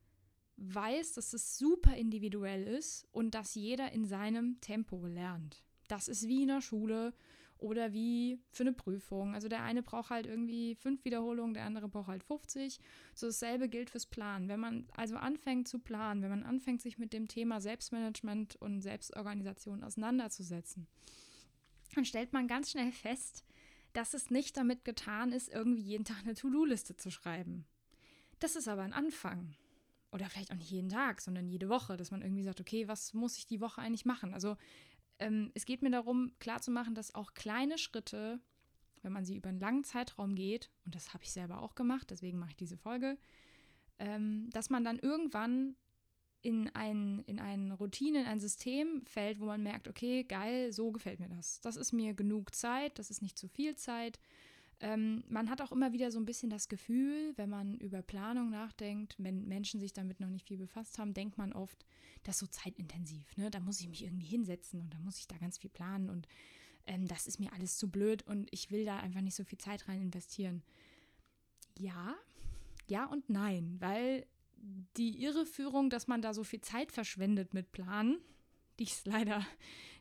weiß, 0.58 1.13
dass 1.13 1.34
es 1.34 1.58
super 1.58 1.96
individuell 1.96 2.63
ist 2.63 3.08
und 3.12 3.34
dass 3.36 3.55
jeder 3.55 3.91
in 3.91 4.05
seinem 4.05 4.62
Tempo 4.62 5.05
lernt. 5.05 5.63
Das 5.88 6.08
ist 6.08 6.27
wie 6.27 6.43
in 6.43 6.48
der 6.50 6.62
Schule 6.62 7.13
oder 7.63 7.93
wie 7.93 8.39
für 8.51 8.63
eine 8.63 8.74
Prüfung. 8.74 9.34
Also 9.34 9.48
der 9.48 9.63
eine 9.63 9.82
braucht 9.82 10.10
halt 10.10 10.27
irgendwie 10.27 10.75
fünf 10.75 11.05
Wiederholungen, 11.05 11.53
der 11.53 11.63
andere 11.63 11.88
braucht 11.88 12.10
halt 12.10 12.24
50. 12.24 12.77
So 13.15 13.27
dasselbe 13.27 13.70
gilt 13.70 13.89
fürs 13.89 14.05
Planen. 14.05 14.50
Wenn 14.50 14.60
man 14.60 14.86
also 14.91 15.15
anfängt 15.15 15.70
zu 15.70 15.79
planen, 15.79 16.22
wenn 16.22 16.29
man 16.29 16.43
anfängt, 16.43 16.82
sich 16.82 16.98
mit 16.98 17.13
dem 17.13 17.29
Thema 17.29 17.62
Selbstmanagement 17.62 18.58
und 18.58 18.82
Selbstorganisation 18.82 19.84
auseinanderzusetzen, 19.84 20.88
dann 21.96 22.03
stellt 22.03 22.34
man 22.34 22.48
ganz 22.48 22.72
schnell 22.72 22.91
fest, 22.91 23.46
dass 23.93 24.13
es 24.13 24.29
nicht 24.29 24.58
damit 24.58 24.84
getan 24.84 25.32
ist, 25.32 25.48
irgendwie 25.48 25.84
jeden 25.84 26.03
Tag 26.03 26.20
eine 26.24 26.34
To-Do-Liste 26.34 26.98
zu 26.98 27.12
schreiben. 27.12 27.65
Das 28.39 28.58
ist 28.58 28.67
aber 28.67 28.82
ein 28.82 28.93
Anfang. 28.93 29.55
Oder 30.12 30.29
vielleicht 30.29 30.51
auch 30.51 30.58
nicht 30.58 30.70
jeden 30.70 30.89
Tag, 30.89 31.22
sondern 31.22 31.48
jede 31.48 31.70
Woche, 31.70 31.96
dass 31.96 32.12
man 32.12 32.22
irgendwie 32.22 32.43
sagt, 32.43 32.60
okay, 32.60 32.88
was 32.88 33.13
muss 33.13 33.38
ich 33.38 33.48
die 33.48 33.62
Woche 33.62 33.82
eigentlich 33.82 34.05
machen? 34.05 34.34
Also 34.34 34.58
ähm, 35.20 35.51
es 35.53 35.65
geht 35.65 35.82
mir 35.82 35.91
darum, 35.91 36.34
klarzumachen, 36.39 36.96
dass 36.96 37.15
auch 37.15 37.34
kleine 37.34 37.77
Schritte, 37.77 38.39
wenn 39.01 39.13
man 39.13 39.25
sie 39.25 39.36
über 39.36 39.50
einen 39.50 39.60
langen 39.60 39.84
Zeitraum 39.84 40.36
geht, 40.36 40.72
und 40.86 40.96
das 40.96 41.13
habe 41.13 41.24
ich 41.24 41.32
selber 41.32 41.62
auch 41.62 41.75
gemacht, 41.75 42.10
deswegen 42.12 42.39
mache 42.39 42.51
ich 42.51 42.58
diese 42.58 42.77
Folge, 42.77 43.17
ähm, 44.00 44.50
dass 44.51 44.70
man 44.70 44.84
dann 44.84 45.00
irgendwann 45.00 45.75
in 46.41 46.70
ein, 46.75 47.24
in 47.25 47.39
eine 47.39 47.74
Routine, 47.74 48.22
in 48.22 48.25
ein 48.25 48.39
System 48.39 49.05
fällt, 49.05 49.39
wo 49.39 49.46
man 49.46 49.63
merkt, 49.63 49.88
okay, 49.88 50.24
geil, 50.25 50.74
so 50.74 50.91
gefällt 50.91 51.20
mir 51.20 51.29
das. 51.29 51.62
Das 51.62 51.77
ist 51.77 51.93
mir 51.93 52.13
genug 52.13 52.53
Zeit, 52.53 53.00
das 53.00 53.10
ist 53.10 53.22
nicht 53.22 53.38
zu 53.38 53.48
viel 53.48 53.75
Zeit. 53.75 54.20
Ähm, 54.84 55.24
man 55.30 55.50
hat 55.50 55.62
auch 55.62 55.72
immer 55.72 55.94
wieder 55.94 56.12
so 56.12 56.20
ein 56.20 56.25
bisschen 56.25 56.50
das 56.50 56.68
Gefühl, 56.68 57.32
wenn 57.38 57.50
man 57.50 57.78
über 57.78 58.02
Planung 58.02 58.50
nachdenkt, 58.50 59.16
wenn 59.18 59.48
Menschen 59.48 59.80
sich 59.80 59.94
damit 59.94 60.20
noch 60.20 60.30
nicht 60.30 60.46
viel 60.46 60.58
befasst 60.58 61.00
haben, 61.00 61.13
denkt 61.13 61.38
man 61.38 61.54
oft, 61.54 61.86
das 62.24 62.36
ist 62.36 62.40
so 62.40 62.48
zeitintensiv. 62.48 63.38
Ne? 63.38 63.50
Da 63.50 63.62
muss 63.62 63.80
ich 63.80 63.88
mich 63.88 64.04
irgendwie 64.04 64.25
hinsetzen 64.25 64.82
und 64.82 64.94
da 64.94 65.00
muss 65.00 65.20
ich 65.20 65.28
da 65.30 65.38
ganz 65.38 65.58
viel 65.58 65.70
planen 65.70 66.10
und 66.10 66.28
ähm, 66.86 67.08
das 67.08 67.28
ist 67.28 67.40
mir 67.40 67.54
alles 67.54 67.78
zu 67.78 67.90
blöd 67.90 68.24
und 68.24 68.50
ich 68.52 68.72
will 68.72 68.84
da 68.84 68.98
einfach 68.98 69.22
nicht 69.22 69.36
so 69.36 69.46
viel 69.46 69.58
Zeit 69.58 69.88
rein 69.88 70.02
investieren. 70.02 70.63
Ja, 71.80 72.16
ja 72.90 73.06
und 73.06 73.30
nein, 73.30 73.78
weil 73.80 74.25
die 74.98 75.24
Irreführung, 75.24 75.90
dass 75.90 76.08
man 76.08 76.22
da 76.22 76.34
so 76.34 76.44
viel 76.44 76.60
Zeit 76.60 76.92
verschwendet 76.92 77.54
mit 77.54 77.72
Planen, 77.72 78.18
die 78.80 78.84
ist 78.84 79.06
leider, 79.06 79.46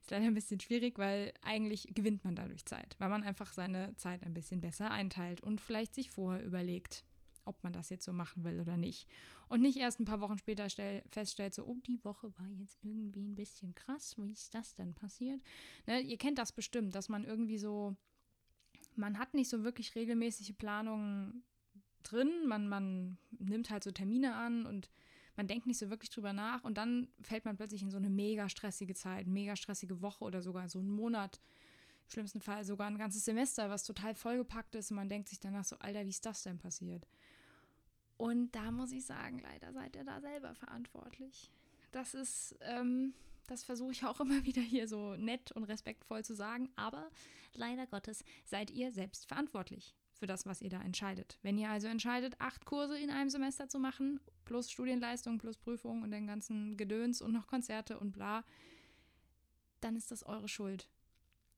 ist 0.01 0.11
leider 0.11 0.27
ein 0.27 0.35
bisschen 0.35 0.61
schwierig, 0.61 0.99
weil 0.99 1.33
eigentlich 1.43 1.89
gewinnt 1.95 2.25
man 2.25 2.35
dadurch 2.35 2.65
Zeit, 2.65 2.97
weil 2.99 3.09
man 3.09 3.23
einfach 3.23 3.53
seine 3.53 3.95
Zeit 3.97 4.23
ein 4.23 4.35
bisschen 4.35 4.61
besser 4.61 4.91
einteilt 4.91 5.43
und 5.43 5.61
vielleicht 5.61 5.95
sich 5.95 6.11
vorher 6.11 6.45
überlegt, 6.45 7.05
ob 7.45 7.63
man 7.65 7.73
das 7.73 7.91
jetzt 7.91 8.05
so 8.05 8.13
machen 8.13 8.45
will 8.45 8.61
oder 8.61 8.77
nicht. 8.77 9.09
Und 9.49 9.61
nicht 9.61 9.77
erst 9.77 10.01
ein 10.01 10.05
paar 10.05 10.21
Wochen 10.21 10.39
später 10.39 10.71
stell, 10.71 11.03
feststellt, 11.11 11.55
so, 11.55 11.65
oh, 11.65 11.77
die 11.87 12.03
Woche 12.05 12.33
war 12.39 12.49
jetzt 12.49 12.79
irgendwie 12.83 13.27
ein 13.27 13.35
bisschen 13.35 13.75
krass, 13.75 14.17
wie 14.19 14.33
ist 14.33 14.55
das 14.55 14.75
denn 14.75 14.95
passiert? 14.95 15.43
Ne, 15.87 16.01
ihr 16.01 16.19
kennt 16.19 16.39
das 16.39 16.53
bestimmt, 16.53 16.95
dass 16.95 17.09
man 17.09 17.25
irgendwie 17.25 17.59
so, 17.59 17.97
man 18.95 19.19
hat 19.19 19.35
nicht 19.35 19.49
so 19.49 19.65
wirklich 19.65 19.95
regelmäßige 19.95 20.55
Planungen 20.57 21.45
drin, 22.03 22.47
man, 22.47 22.69
man 22.69 23.19
nimmt 23.31 23.71
halt 23.71 23.85
so 23.85 23.91
Termine 23.91 24.35
an 24.35 24.67
und 24.67 24.91
man 25.37 25.47
denkt 25.47 25.67
nicht 25.67 25.79
so 25.79 25.91
wirklich 25.91 26.11
drüber 26.11 26.33
nach 26.33 26.65
und 26.65 26.77
dann 26.77 27.09
fällt 27.23 27.45
man 27.45 27.57
plötzlich 27.57 27.83
in 27.83 27.91
so 27.91 27.97
eine 27.97 28.11
mega 28.11 28.49
stressige 28.49 28.95
Zeit, 28.95 29.27
mega 29.27 29.57
stressige 29.57 30.03
Woche 30.03 30.25
oder 30.25 30.43
sogar 30.43 30.69
so 30.69 30.79
einen 30.79 30.91
Monat, 30.91 31.41
im 32.05 32.11
schlimmsten 32.11 32.41
Fall 32.41 32.65
sogar 32.65 32.89
ein 32.89 32.99
ganzes 32.99 33.25
Semester, 33.25 33.71
was 33.71 33.85
total 33.85 34.15
vollgepackt 34.15 34.75
ist 34.75 34.91
und 34.91 34.97
man 34.97 35.09
denkt 35.09 35.29
sich 35.29 35.41
danach 35.41 35.65
so, 35.65 35.77
Alter, 35.79 36.05
wie 36.05 36.11
ist 36.11 36.27
das 36.27 36.43
denn 36.43 36.59
passiert? 36.59 37.07
Und 38.17 38.53
da 38.53 38.71
muss 38.71 38.93
ich 38.93 39.05
sagen, 39.05 39.39
leider 39.39 39.73
seid 39.73 39.97
ihr 39.97 40.05
da 40.05 40.21
selber 40.21 40.55
verantwortlich. 40.55 41.51
Das 41.91 42.15
ist, 42.15 42.57
ähm, 42.61 43.15
das 43.47 43.65
versuche 43.65 43.93
ich 43.93 44.05
auch 44.05 44.21
immer 44.21 44.45
wieder 44.45 44.63
hier 44.63 44.87
so 44.87 45.17
nett 45.17 45.53
und 45.53 45.65
respektvoll 45.65 46.25
zu 46.25 46.35
sagen, 46.35 46.69
aber 46.77 47.11
leider 47.55 47.87
Gottes 47.87 48.25
seid 48.45 48.71
ihr 48.71 48.93
selbst 48.93 49.27
verantwortlich 49.27 49.95
für 50.13 50.27
das, 50.27 50.47
was 50.47 50.63
ihr 50.63 50.71
da 50.71 50.81
entscheidet. 50.81 51.39
Wenn 51.43 51.59
ihr 51.59 51.71
also 51.71 51.89
entscheidet, 51.89 52.41
acht 52.41 52.65
Kurse 52.65 52.97
in 52.97 53.11
einem 53.11 53.29
Semester 53.29 53.69
zu 53.69 53.81
machen, 53.81 54.21
plus 54.45 54.71
Studienleistung, 54.71 55.39
plus 55.39 55.57
Prüfung 55.57 56.03
und 56.03 56.11
den 56.11 56.27
ganzen 56.27 56.77
Gedöns 56.77 57.23
und 57.23 57.33
noch 57.33 57.47
Konzerte 57.47 57.99
und 57.99 58.13
bla, 58.13 58.45
dann 59.81 59.97
ist 59.97 60.11
das 60.11 60.23
eure 60.23 60.49
Schuld. 60.49 60.89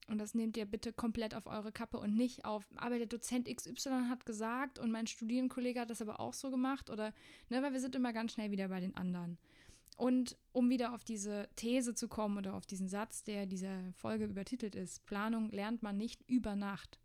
Und 0.07 0.19
das 0.19 0.35
nehmt 0.35 0.57
ihr 0.57 0.67
bitte 0.67 0.93
komplett 0.93 1.35
auf 1.35 1.47
eure 1.47 1.73
Kappe 1.73 1.99
und 1.99 2.15
nicht 2.15 2.45
auf, 2.45 2.67
aber 2.77 2.99
der 2.99 3.07
Dozent 3.07 3.49
XY 3.49 4.09
hat 4.09 4.27
gesagt 4.27 4.79
und 4.79 4.91
mein 4.91 5.07
Studienkollege 5.07 5.81
hat 5.81 5.91
das 5.91 6.03
aber 6.03 6.21
auch 6.21 6.35
so 6.35 6.51
gemacht 6.51 6.91
oder, 6.91 7.15
ne, 7.49 7.63
weil 7.63 7.73
wir 7.73 7.81
sind 7.81 7.95
immer 7.95 8.13
ganz 8.13 8.33
schnell 8.33 8.51
wieder 8.51 8.69
bei 8.69 8.81
den 8.81 8.97
anderen. 8.97 9.39
Und 9.97 10.37
um 10.53 10.69
wieder 10.69 10.93
auf 10.93 11.05
diese 11.05 11.49
These 11.57 11.95
zu 11.95 12.09
kommen 12.09 12.37
oder 12.37 12.55
auf 12.55 12.67
diesen 12.67 12.89
Satz, 12.89 13.23
der 13.23 13.47
dieser 13.47 13.93
Folge 13.95 14.25
übertitelt 14.25 14.75
ist, 14.75 15.07
Planung 15.07 15.51
lernt 15.51 15.83
man 15.83 15.97
nicht 15.97 16.21
über 16.29 16.57
Nacht 16.57 16.99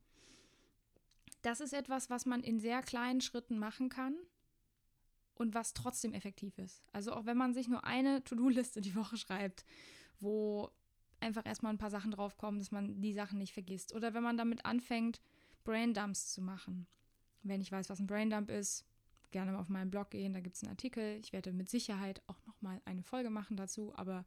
das 1.41 1.61
ist 1.61 1.73
etwas, 1.73 2.09
was 2.09 2.25
man 2.25 2.43
in 2.43 2.59
sehr 2.59 2.81
kleinen 2.81 3.21
Schritten 3.21 3.57
machen 3.57 3.89
kann 3.89 4.15
und 5.39 5.55
was 5.55 5.73
trotzdem 5.73 6.13
effektiv 6.13 6.57
ist. 6.57 6.83
Also 6.91 7.13
auch 7.13 7.25
wenn 7.25 7.37
man 7.37 7.53
sich 7.53 7.67
nur 7.67 7.85
eine 7.85 8.23
To-Do-Liste 8.23 8.81
die 8.81 8.95
Woche 8.95 9.17
schreibt, 9.17 9.65
wo 10.19 10.69
einfach 11.21 11.45
erstmal 11.45 11.73
ein 11.73 11.77
paar 11.77 11.89
Sachen 11.89 12.11
draufkommen, 12.11 12.59
dass 12.59 12.71
man 12.71 13.01
die 13.01 13.13
Sachen 13.13 13.39
nicht 13.39 13.53
vergisst. 13.53 13.95
Oder 13.95 14.13
wenn 14.13 14.23
man 14.23 14.37
damit 14.37 14.65
anfängt, 14.65 15.21
Braindumps 15.63 16.33
zu 16.33 16.41
machen. 16.41 16.87
Wenn 17.41 17.61
ich 17.61 17.71
weiß, 17.71 17.89
was 17.89 17.99
ein 17.99 18.07
Braindump 18.07 18.49
ist, 18.49 18.85
gerne 19.31 19.51
mal 19.51 19.59
auf 19.59 19.69
meinen 19.69 19.91
Blog 19.91 20.09
gehen, 20.09 20.33
da 20.33 20.41
gibt 20.41 20.57
es 20.57 20.63
einen 20.63 20.71
Artikel. 20.71 21.17
Ich 21.23 21.31
werde 21.31 21.53
mit 21.53 21.69
Sicherheit 21.69 22.21
auch 22.27 22.45
nochmal 22.45 22.81
eine 22.85 23.03
Folge 23.03 23.29
machen 23.29 23.55
dazu, 23.55 23.95
aber 23.95 24.25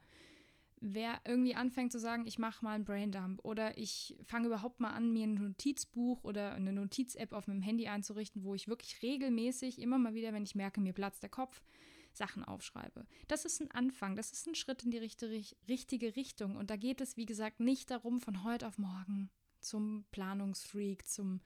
wer 0.83 1.21
irgendwie 1.25 1.55
anfängt 1.55 1.93
zu 1.93 2.01
sagen, 2.01 2.27
ich 2.27 2.39
mache 2.39 2.65
mal 2.65 2.75
einen 2.75 2.85
Braindump 2.85 3.45
oder 3.45 3.79
ich 3.79 4.19
fange 4.25 4.49
überhaupt 4.49 4.81
mal 4.81 4.91
an, 4.91 5.13
mir 5.13 5.27
ein 5.27 5.35
Notizbuch 5.35 6.25
oder 6.25 6.55
eine 6.55 6.73
Notiz-App 6.73 7.33
auf 7.33 7.47
meinem 7.47 7.63
Handy 7.63 7.87
einzurichten, 7.87 8.43
wo 8.43 8.55
ich 8.55 8.67
wirklich 8.67 9.01
regelmäßig 9.01 9.81
immer 9.81 9.97
mal 9.97 10.15
wieder, 10.15 10.33
wenn 10.33 10.43
ich 10.43 10.57
merke, 10.57 10.81
mir 10.81 10.93
platzt 10.93 11.23
der 11.23 11.31
Kopf, 11.31 11.63
Sachen 12.13 12.45
aufschreibe. 12.45 13.07
Das 13.29 13.45
ist 13.45 13.63
ein 13.63 13.71
Anfang, 13.71 14.17
das 14.17 14.33
ist 14.33 14.47
ein 14.47 14.55
Schritt 14.55 14.83
in 14.83 14.91
die 14.91 14.99
richtige 14.99 16.17
Richtung. 16.17 16.57
Und 16.57 16.71
da 16.71 16.77
geht 16.77 17.01
es, 17.01 17.17
wie 17.17 17.27
gesagt, 17.27 17.61
nicht 17.61 17.91
darum, 17.91 18.21
von 18.21 18.45
heute 18.45 18.67
auf 18.67 18.77
morgen 18.77 19.31
zum 19.61 20.05
Planungsfreak, 20.11 21.07
zum 21.07 21.41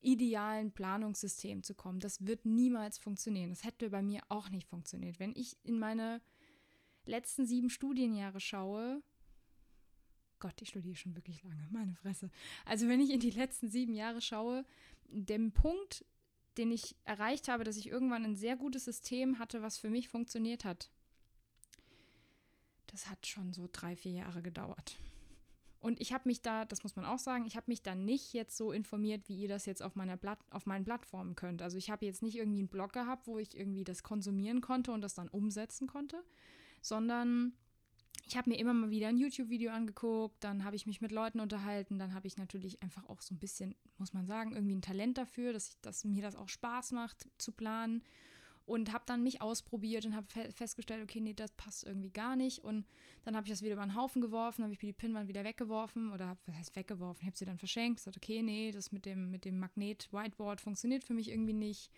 idealen 0.00 0.72
Planungssystem 0.72 1.62
zu 1.62 1.74
kommen. 1.74 2.00
Das 2.00 2.26
wird 2.26 2.46
niemals 2.46 2.98
funktionieren. 2.98 3.50
Das 3.50 3.64
hätte 3.64 3.90
bei 3.90 4.02
mir 4.02 4.22
auch 4.28 4.50
nicht 4.50 4.66
funktioniert. 4.66 5.20
Wenn 5.20 5.36
ich 5.36 5.56
in 5.62 5.78
meine 5.78 6.20
letzten 7.04 7.46
sieben 7.46 7.70
Studienjahre 7.70 8.40
schaue, 8.40 9.02
Gott, 10.38 10.60
ich 10.60 10.70
studiere 10.70 10.96
schon 10.96 11.14
wirklich 11.14 11.42
lange, 11.44 11.68
meine 11.70 11.94
Fresse. 11.94 12.30
Also 12.64 12.88
wenn 12.88 13.00
ich 13.00 13.10
in 13.10 13.20
die 13.20 13.30
letzten 13.30 13.70
sieben 13.70 13.94
Jahre 13.94 14.20
schaue, 14.20 14.64
dem 15.04 15.52
Punkt, 15.52 16.04
den 16.56 16.72
ich 16.72 16.96
erreicht 17.04 17.48
habe, 17.48 17.64
dass 17.64 17.76
ich 17.76 17.88
irgendwann 17.88 18.24
ein 18.24 18.36
sehr 18.36 18.56
gutes 18.56 18.84
System 18.84 19.38
hatte, 19.38 19.62
was 19.62 19.78
für 19.78 19.88
mich 19.88 20.08
funktioniert 20.08 20.64
hat, 20.64 20.90
das 22.88 23.08
hat 23.08 23.26
schon 23.26 23.52
so 23.52 23.68
drei, 23.70 23.96
vier 23.96 24.12
Jahre 24.12 24.42
gedauert. 24.42 24.98
Und 25.80 26.00
ich 26.00 26.12
habe 26.12 26.28
mich 26.28 26.42
da, 26.42 26.64
das 26.64 26.84
muss 26.84 26.94
man 26.94 27.04
auch 27.04 27.18
sagen, 27.18 27.44
ich 27.44 27.56
habe 27.56 27.68
mich 27.68 27.82
da 27.82 27.94
nicht 27.96 28.32
jetzt 28.32 28.56
so 28.56 28.70
informiert, 28.70 29.28
wie 29.28 29.36
ihr 29.36 29.48
das 29.48 29.66
jetzt 29.66 29.82
auf 29.82 29.96
meiner 29.96 30.16
Blatt, 30.16 30.38
auf 30.50 30.64
meinen 30.64 30.84
Plattformen 30.84 31.34
könnt. 31.34 31.60
Also 31.60 31.76
ich 31.76 31.90
habe 31.90 32.06
jetzt 32.06 32.22
nicht 32.22 32.36
irgendwie 32.36 32.60
einen 32.60 32.68
Blog 32.68 32.92
gehabt, 32.92 33.26
wo 33.26 33.38
ich 33.38 33.56
irgendwie 33.56 33.82
das 33.82 34.04
konsumieren 34.04 34.60
konnte 34.60 34.92
und 34.92 35.00
das 35.00 35.14
dann 35.14 35.28
umsetzen 35.28 35.88
konnte, 35.88 36.22
sondern 36.82 37.54
ich 38.26 38.36
habe 38.36 38.50
mir 38.50 38.58
immer 38.58 38.74
mal 38.74 38.90
wieder 38.90 39.08
ein 39.08 39.16
YouTube-Video 39.16 39.72
angeguckt, 39.72 40.42
dann 40.44 40.64
habe 40.64 40.76
ich 40.76 40.86
mich 40.86 41.00
mit 41.00 41.12
Leuten 41.12 41.40
unterhalten, 41.40 41.98
dann 41.98 42.14
habe 42.14 42.26
ich 42.26 42.36
natürlich 42.36 42.82
einfach 42.82 43.08
auch 43.08 43.20
so 43.20 43.34
ein 43.34 43.38
bisschen, 43.38 43.74
muss 43.98 44.12
man 44.12 44.26
sagen, 44.26 44.52
irgendwie 44.54 44.74
ein 44.74 44.82
Talent 44.82 45.18
dafür, 45.18 45.52
dass, 45.52 45.68
ich, 45.68 45.80
dass 45.80 46.04
mir 46.04 46.22
das 46.22 46.36
auch 46.36 46.48
Spaß 46.48 46.92
macht 46.92 47.28
zu 47.38 47.52
planen 47.52 48.02
und 48.64 48.92
habe 48.92 49.04
dann 49.06 49.22
mich 49.22 49.42
ausprobiert 49.42 50.06
und 50.06 50.14
habe 50.14 50.26
fe 50.28 50.50
festgestellt, 50.52 51.02
okay, 51.02 51.20
nee, 51.20 51.34
das 51.34 51.50
passt 51.52 51.84
irgendwie 51.84 52.10
gar 52.10 52.36
nicht 52.36 52.62
und 52.62 52.86
dann 53.24 53.36
habe 53.36 53.46
ich 53.46 53.52
das 53.52 53.62
wieder 53.62 53.74
über 53.74 53.82
den 53.82 53.96
Haufen 53.96 54.22
geworfen, 54.22 54.62
habe 54.62 54.72
ich 54.72 54.80
mir 54.80 54.88
die 54.88 54.92
Pinwand 54.92 55.28
wieder 55.28 55.44
weggeworfen 55.44 56.12
oder 56.12 56.38
was 56.46 56.56
heißt 56.56 56.76
weggeworfen, 56.76 57.26
habe 57.26 57.36
sie 57.36 57.44
dann 57.44 57.58
verschenkt, 57.58 57.98
gesagt, 57.98 58.16
okay, 58.16 58.42
nee, 58.42 58.70
das 58.70 58.92
mit 58.92 59.04
dem 59.04 59.30
mit 59.30 59.44
dem 59.44 59.58
Magnet 59.58 60.12
Whiteboard 60.12 60.60
funktioniert 60.60 61.04
für 61.04 61.14
mich 61.14 61.30
irgendwie 61.30 61.54
nicht. 61.54 61.90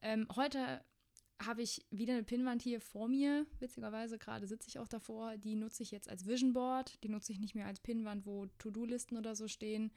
Ähm, 0.00 0.28
heute 0.36 0.82
habe 1.40 1.62
ich 1.62 1.84
wieder 1.90 2.14
eine 2.14 2.24
Pinnwand 2.24 2.62
hier 2.62 2.80
vor 2.80 3.08
mir. 3.08 3.46
Witzigerweise 3.60 4.18
gerade 4.18 4.46
sitze 4.46 4.68
ich 4.68 4.78
auch 4.78 4.88
davor. 4.88 5.36
Die 5.36 5.54
nutze 5.54 5.82
ich 5.82 5.90
jetzt 5.90 6.08
als 6.08 6.26
Vision 6.26 6.52
Board. 6.52 7.02
Die 7.04 7.08
nutze 7.08 7.32
ich 7.32 7.38
nicht 7.38 7.54
mehr 7.54 7.66
als 7.66 7.80
Pinnwand, 7.80 8.26
wo 8.26 8.46
To-Do-Listen 8.58 9.16
oder 9.16 9.36
so 9.36 9.46
stehen. 9.46 9.92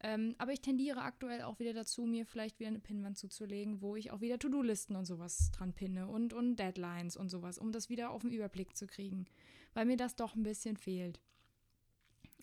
Ähm, 0.00 0.34
aber 0.38 0.52
ich 0.52 0.60
tendiere 0.60 1.02
aktuell 1.02 1.42
auch 1.42 1.58
wieder 1.60 1.74
dazu, 1.74 2.04
mir 2.04 2.26
vielleicht 2.26 2.58
wieder 2.58 2.68
eine 2.68 2.80
Pinnwand 2.80 3.18
zuzulegen, 3.18 3.82
wo 3.82 3.94
ich 3.94 4.10
auch 4.10 4.20
wieder 4.20 4.38
To-Do-Listen 4.38 4.96
und 4.96 5.04
sowas 5.04 5.50
dran 5.52 5.74
pinne 5.74 6.08
und, 6.08 6.32
und 6.32 6.56
Deadlines 6.56 7.16
und 7.16 7.28
sowas, 7.28 7.58
um 7.58 7.70
das 7.70 7.88
wieder 7.88 8.10
auf 8.10 8.22
den 8.22 8.32
Überblick 8.32 8.76
zu 8.76 8.86
kriegen. 8.86 9.26
Weil 9.74 9.86
mir 9.86 9.96
das 9.96 10.16
doch 10.16 10.34
ein 10.34 10.42
bisschen 10.42 10.76
fehlt. 10.76 11.20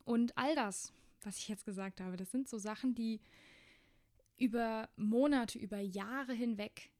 Und 0.06 0.38
all 0.38 0.56
das, 0.56 0.94
was 1.22 1.38
ich 1.38 1.50
jetzt 1.50 1.66
gesagt 1.66 2.00
habe, 2.00 2.16
das 2.16 2.32
sind 2.32 2.48
so 2.48 2.58
Sachen, 2.58 2.96
die 2.96 3.20
über 4.38 4.88
Monate, 4.96 5.60
über 5.60 5.80
Jahre 5.80 6.34
hinweg 6.34 6.92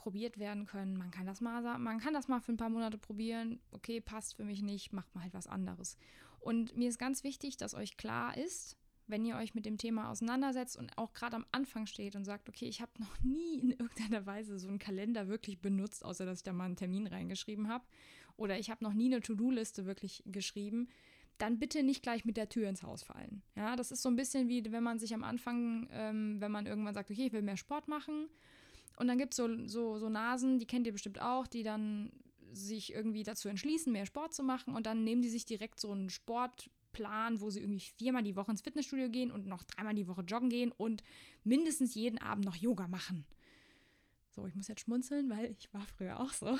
probiert 0.00 0.38
werden 0.38 0.64
können. 0.64 0.96
Man 0.96 1.10
kann 1.10 1.26
das 1.26 1.42
mal 1.42 1.78
man 1.78 2.00
kann 2.00 2.14
das 2.14 2.26
mal 2.26 2.40
für 2.40 2.52
ein 2.52 2.56
paar 2.56 2.70
Monate 2.70 2.96
probieren. 2.96 3.60
Okay, 3.70 4.00
passt 4.00 4.34
für 4.34 4.44
mich 4.44 4.62
nicht, 4.62 4.92
macht 4.92 5.14
mal 5.14 5.22
halt 5.22 5.34
was 5.34 5.46
anderes. 5.46 5.98
Und 6.40 6.74
mir 6.74 6.88
ist 6.88 6.98
ganz 6.98 7.22
wichtig, 7.22 7.58
dass 7.58 7.74
euch 7.74 7.98
klar 7.98 8.36
ist, 8.36 8.78
wenn 9.06 9.26
ihr 9.26 9.36
euch 9.36 9.54
mit 9.54 9.66
dem 9.66 9.76
Thema 9.76 10.08
auseinandersetzt 10.08 10.78
und 10.78 10.96
auch 10.96 11.12
gerade 11.12 11.36
am 11.36 11.44
Anfang 11.52 11.84
steht 11.84 12.16
und 12.16 12.24
sagt, 12.24 12.48
okay, 12.48 12.66
ich 12.66 12.80
habe 12.80 12.92
noch 12.98 13.20
nie 13.22 13.58
in 13.58 13.72
irgendeiner 13.72 14.24
Weise 14.24 14.58
so 14.58 14.68
einen 14.68 14.78
Kalender 14.78 15.28
wirklich 15.28 15.60
benutzt, 15.60 16.04
außer 16.04 16.24
dass 16.24 16.38
ich 16.38 16.44
da 16.44 16.54
mal 16.54 16.64
einen 16.64 16.76
Termin 16.76 17.06
reingeschrieben 17.06 17.68
habe, 17.68 17.84
oder 18.36 18.58
ich 18.58 18.70
habe 18.70 18.82
noch 18.82 18.94
nie 18.94 19.12
eine 19.12 19.20
To-Do-Liste 19.20 19.84
wirklich 19.84 20.22
geschrieben, 20.24 20.88
dann 21.36 21.58
bitte 21.58 21.82
nicht 21.82 22.02
gleich 22.02 22.24
mit 22.24 22.38
der 22.38 22.48
Tür 22.48 22.70
ins 22.70 22.82
Haus 22.82 23.02
fallen. 23.02 23.42
Ja, 23.54 23.76
das 23.76 23.92
ist 23.92 24.00
so 24.00 24.08
ein 24.08 24.16
bisschen 24.16 24.48
wie, 24.48 24.64
wenn 24.72 24.82
man 24.82 24.98
sich 24.98 25.12
am 25.12 25.24
Anfang, 25.24 25.88
ähm, 25.90 26.40
wenn 26.40 26.52
man 26.52 26.66
irgendwann 26.66 26.94
sagt, 26.94 27.10
okay, 27.10 27.26
ich 27.26 27.32
will 27.32 27.42
mehr 27.42 27.58
Sport 27.58 27.86
machen 27.86 28.28
und 28.96 29.08
dann 29.08 29.18
gibt 29.18 29.32
es 29.32 29.36
so, 29.36 29.48
so, 29.66 29.98
so 29.98 30.08
Nasen, 30.08 30.58
die 30.58 30.66
kennt 30.66 30.86
ihr 30.86 30.92
bestimmt 30.92 31.20
auch, 31.20 31.46
die 31.46 31.62
dann 31.62 32.10
sich 32.52 32.92
irgendwie 32.92 33.22
dazu 33.22 33.48
entschließen, 33.48 33.92
mehr 33.92 34.06
Sport 34.06 34.34
zu 34.34 34.42
machen 34.42 34.74
und 34.74 34.86
dann 34.86 35.04
nehmen 35.04 35.22
die 35.22 35.28
sich 35.28 35.44
direkt 35.44 35.80
so 35.80 35.92
einen 35.92 36.10
Sportplan, 36.10 37.40
wo 37.40 37.50
sie 37.50 37.60
irgendwie 37.60 37.80
viermal 37.80 38.22
die 38.22 38.36
Woche 38.36 38.50
ins 38.50 38.62
Fitnessstudio 38.62 39.08
gehen 39.08 39.30
und 39.30 39.46
noch 39.46 39.62
dreimal 39.64 39.94
die 39.94 40.08
Woche 40.08 40.22
joggen 40.22 40.50
gehen 40.50 40.72
und 40.72 41.02
mindestens 41.44 41.94
jeden 41.94 42.18
Abend 42.18 42.44
noch 42.44 42.56
Yoga 42.56 42.88
machen. 42.88 43.24
So, 44.32 44.46
ich 44.46 44.54
muss 44.54 44.68
jetzt 44.68 44.82
schmunzeln, 44.82 45.28
weil 45.28 45.56
ich 45.58 45.72
war 45.74 45.84
früher 45.96 46.20
auch 46.20 46.32
so. 46.32 46.56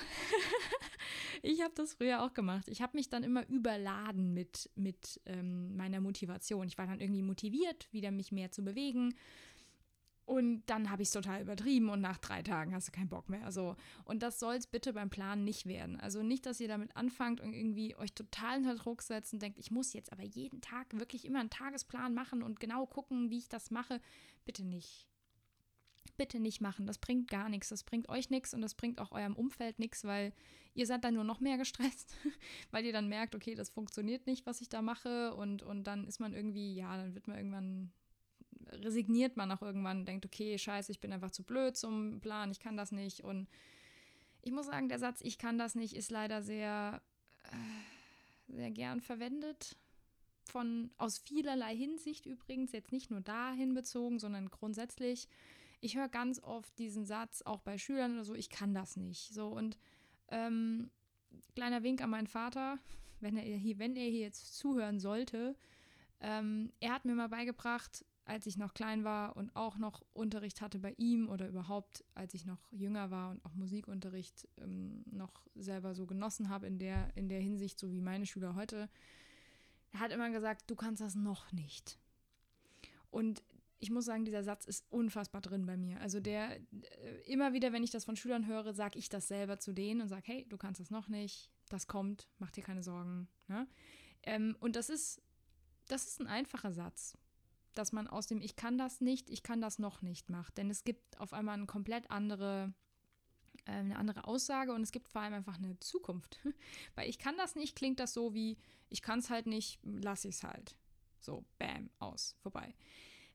ich 1.43 1.63
habe 1.63 1.73
das 1.77 1.95
früher 1.95 2.23
auch 2.23 2.35
gemacht. 2.35 2.67
Ich 2.69 2.83
habe 2.83 2.97
mich 2.97 3.09
dann 3.09 3.23
immer 3.23 3.49
überladen 3.49 4.35
mit, 4.35 4.69
mit 4.75 5.21
ähm, 5.27 5.77
meiner 5.77 6.01
Motivation. 6.01 6.67
Ich 6.67 6.79
war 6.79 6.89
dann 6.89 7.01
irgendwie 7.01 7.23
motiviert, 7.23 7.89
wieder 7.93 8.11
mich 8.11 8.33
mehr 8.33 8.51
zu 8.51 8.65
bewegen. 8.65 9.15
Und 10.31 10.63
dann 10.67 10.93
habe 10.93 11.03
ich 11.03 11.09
es 11.09 11.13
total 11.13 11.43
übertrieben 11.43 11.89
und 11.89 12.01
nach 12.01 12.19
drei 12.19 12.41
Tagen 12.41 12.73
hast 12.73 12.87
du 12.87 12.93
keinen 12.93 13.09
Bock 13.09 13.29
mehr. 13.29 13.45
Also, 13.45 13.75
und 14.05 14.23
das 14.23 14.39
soll 14.39 14.55
es 14.55 14.69
bitte 14.69 14.93
beim 14.93 15.11
Planen 15.11 15.43
nicht 15.43 15.67
werden. 15.67 15.99
Also 15.99 16.23
nicht, 16.23 16.47
dass 16.47 16.61
ihr 16.61 16.69
damit 16.69 16.95
anfangt 16.95 17.41
und 17.41 17.53
irgendwie 17.53 17.97
euch 17.97 18.13
total 18.15 18.59
unter 18.59 18.77
Druck 18.77 19.03
setzt 19.03 19.33
und 19.33 19.43
denkt, 19.43 19.59
ich 19.59 19.73
muss 19.73 19.93
jetzt 19.93 20.13
aber 20.13 20.23
jeden 20.23 20.61
Tag 20.61 20.97
wirklich 20.97 21.25
immer 21.25 21.41
einen 21.41 21.51
Tagesplan 21.51 22.15
machen 22.15 22.45
und 22.45 22.61
genau 22.61 22.87
gucken, 22.87 23.29
wie 23.31 23.39
ich 23.39 23.49
das 23.49 23.73
mache. 23.73 24.01
Bitte 24.45 24.65
nicht. 24.65 25.09
Bitte 26.17 26.39
nicht 26.39 26.61
machen. 26.61 26.87
Das 26.87 26.99
bringt 26.99 27.29
gar 27.29 27.49
nichts. 27.49 27.71
Das 27.71 27.83
bringt 27.83 28.09
euch 28.09 28.31
nichts 28.31 28.55
und 28.55 28.63
das 28.63 28.77
bringt 28.77 29.01
auch 29.01 29.11
eurem 29.11 29.35
Umfeld 29.35 29.81
nichts, 29.81 30.05
weil 30.05 30.33
ihr 30.75 30.87
seid 30.87 31.03
dann 31.03 31.15
nur 31.15 31.25
noch 31.25 31.41
mehr 31.41 31.59
gestresst, 31.59 32.15
weil 32.71 32.85
ihr 32.85 32.93
dann 32.93 33.09
merkt, 33.09 33.35
okay, 33.35 33.57
das 33.57 33.71
funktioniert 33.71 34.29
nicht, 34.29 34.47
was 34.47 34.61
ich 34.61 34.69
da 34.69 34.81
mache. 34.81 35.35
Und, 35.35 35.65
und 35.65 35.89
dann 35.89 36.07
ist 36.07 36.21
man 36.21 36.35
irgendwie, 36.35 36.77
ja, 36.77 36.97
dann 36.97 37.17
wird 37.17 37.27
man 37.27 37.37
irgendwann 37.37 37.93
resigniert 38.73 39.37
man 39.37 39.51
auch 39.53 39.63
irgendwann 39.63 40.01
und 40.01 40.09
denkt, 40.09 40.27
okay, 40.27 40.59
scheiße, 40.59 40.93
ich 40.93 41.01
bin 41.01 41.13
einfach 41.13 41.31
zu 41.31 41.43
blöd 41.43 41.77
zum 41.77 42.21
Plan, 42.21 42.51
ich 42.51 42.61
kann 42.61 42.77
das 42.77 42.93
nicht. 42.93 43.25
Und 43.25 43.49
ich 44.43 44.53
muss 44.53 44.67
sagen, 44.67 44.89
der 44.89 44.99
Satz, 44.99 45.21
ich 45.23 45.39
kann 45.39 45.59
das 45.59 45.75
nicht, 45.75 45.95
ist 45.95 46.11
leider 46.11 46.43
sehr, 46.43 47.03
äh, 47.45 48.53
sehr 48.53 48.71
gern 48.71 49.01
verwendet. 49.01 49.77
Von, 50.45 50.91
aus 50.97 51.19
vielerlei 51.19 51.77
Hinsicht 51.77 52.27
übrigens, 52.27 52.73
jetzt 52.73 52.93
nicht 52.93 53.11
nur 53.11 53.21
dahin 53.21 53.75
bezogen, 53.75 54.19
sondern 54.19 54.51
grundsätzlich. 54.51 55.29
Ich 55.81 55.97
höre 55.97 56.09
ganz 56.09 56.43
oft 56.43 56.77
diesen 56.79 57.05
Satz, 57.05 57.43
auch 57.43 57.61
bei 57.61 57.79
Schülern 57.79 58.15
oder 58.15 58.25
so, 58.25 58.35
ich 58.35 58.51
kann 58.51 58.75
das 58.75 58.97
nicht. 58.97 59.33
So 59.33 59.49
und 59.49 59.79
ähm, 60.29 60.91
kleiner 61.55 61.83
Wink 61.83 62.03
an 62.03 62.11
meinen 62.11 62.27
Vater, 62.27 62.79
wenn 63.21 63.37
er 63.37 63.57
hier, 63.57 63.79
wenn 63.79 63.97
er 63.97 64.09
hier 64.09 64.21
jetzt 64.21 64.57
zuhören 64.57 64.99
sollte, 64.99 65.57
ähm, 66.21 66.73
er 66.81 66.93
hat 66.93 67.05
mir 67.05 67.15
mal 67.15 67.29
beigebracht, 67.29 68.05
als 68.31 68.47
ich 68.47 68.57
noch 68.57 68.75
klein 68.75 69.03
war 69.03 69.37
und 69.37 69.55
auch 69.57 69.77
noch 69.77 70.03
Unterricht 70.13 70.61
hatte 70.61 70.79
bei 70.79 70.95
ihm 70.99 71.29
oder 71.29 71.49
überhaupt, 71.49 72.05
als 72.15 72.33
ich 72.33 72.47
noch 72.47 72.61
jünger 72.71 73.11
war 73.11 73.33
und 73.33 73.45
auch 73.45 73.55
Musikunterricht 73.55 74.47
ähm, 74.59 75.03
noch 75.11 75.45
selber 75.57 75.97
so 75.97 76.07
genossen 76.07 76.49
habe 76.49 76.69
in 76.69 76.79
der, 76.79 77.11
in 77.17 77.29
der 77.29 77.41
Hinsicht, 77.41 77.77
so 77.77 77.91
wie 77.91 78.01
meine 78.01 78.27
Schüler 78.27 78.55
heute, 78.55 78.89
hat 79.95 80.13
immer 80.13 80.31
gesagt, 80.31 80.71
du 80.71 80.77
kannst 80.77 81.03
das 81.03 81.17
noch 81.17 81.51
nicht. 81.51 81.99
Und 83.11 83.43
ich 83.81 83.91
muss 83.91 84.05
sagen, 84.05 84.25
dieser 84.25 84.45
Satz 84.45 84.65
ist 84.65 84.87
unfassbar 84.91 85.41
drin 85.41 85.67
bei 85.67 85.77
mir. 85.77 86.01
Also 86.01 86.21
der, 86.21 86.61
äh, 86.61 86.61
immer 87.27 87.53
wieder, 87.53 87.73
wenn 87.73 87.83
ich 87.83 87.91
das 87.91 88.05
von 88.05 88.15
Schülern 88.15 88.47
höre, 88.47 88.75
sage 88.75 88.97
ich 88.97 89.09
das 89.09 89.27
selber 89.27 89.59
zu 89.59 89.73
denen 89.73 90.03
und 90.03 90.09
sage, 90.09 90.23
hey, 90.27 90.47
du 90.49 90.57
kannst 90.57 90.81
das 90.81 90.93
noch 90.93 91.09
nicht, 91.09 91.51
das 91.69 91.89
kommt, 91.89 92.29
mach 92.39 92.53
dir 92.53 92.63
keine 92.63 92.85
Sorgen. 92.85 93.27
Ne? 93.49 93.67
Ähm, 94.23 94.57
und 94.61 94.77
das 94.77 94.89
ist, 94.89 95.21
das 95.89 96.07
ist 96.07 96.21
ein 96.21 96.29
einfacher 96.29 96.71
Satz 96.71 97.19
dass 97.75 97.93
man 97.93 98.07
aus 98.07 98.27
dem 98.27 98.41
Ich 98.41 98.57
kann 98.57 98.79
das 98.79 99.01
nicht, 99.01 99.31
ich 99.31 99.43
kann 99.43 99.61
das 99.61 99.79
noch 99.79 100.03
nicht 100.03 100.31
macht. 100.31 100.59
Denn 100.59 100.71
es 100.71 100.85
gibt 100.85 101.19
auf 101.21 101.33
einmal 101.33 101.55
eine 101.55 101.67
komplett 101.67 102.11
andere, 102.11 102.73
äh, 103.67 103.73
eine 103.73 103.97
andere 103.97 104.25
Aussage 104.25 104.73
und 104.73 104.83
es 104.83 104.93
gibt 104.93 105.09
vor 105.09 105.21
allem 105.23 105.35
einfach 105.35 105.59
eine 105.59 105.79
Zukunft. 105.81 106.41
Weil 106.95 107.09
ich 107.09 107.19
kann 107.19 107.37
das 107.37 107.55
nicht, 107.55 107.77
klingt 107.77 108.01
das 108.01 108.13
so 108.13 108.35
wie, 108.35 108.59
ich 108.89 109.03
kann 109.03 109.21
es 109.21 109.31
halt 109.31 109.47
nicht, 109.47 109.79
lasse 109.83 110.29
ich 110.29 110.37
es 110.37 110.45
halt. 110.45 110.77
So, 111.21 111.45
bam, 111.59 111.91
aus, 111.99 112.37
vorbei. 112.41 112.75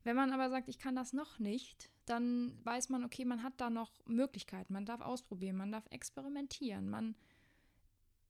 Wenn 0.03 0.15
man 0.15 0.31
aber 0.33 0.49
sagt, 0.49 0.69
ich 0.69 0.77
kann 0.77 0.95
das 0.95 1.13
noch 1.13 1.39
nicht, 1.39 1.89
dann 2.05 2.60
weiß 2.63 2.89
man, 2.89 3.03
okay, 3.03 3.25
man 3.25 3.41
hat 3.41 3.53
da 3.57 3.69
noch 3.69 3.91
Möglichkeiten, 4.05 4.73
man 4.73 4.86
darf 4.86 5.01
ausprobieren, 5.01 5.57
man 5.57 5.71
darf 5.71 5.86
experimentieren, 5.89 6.89
man 6.89 7.15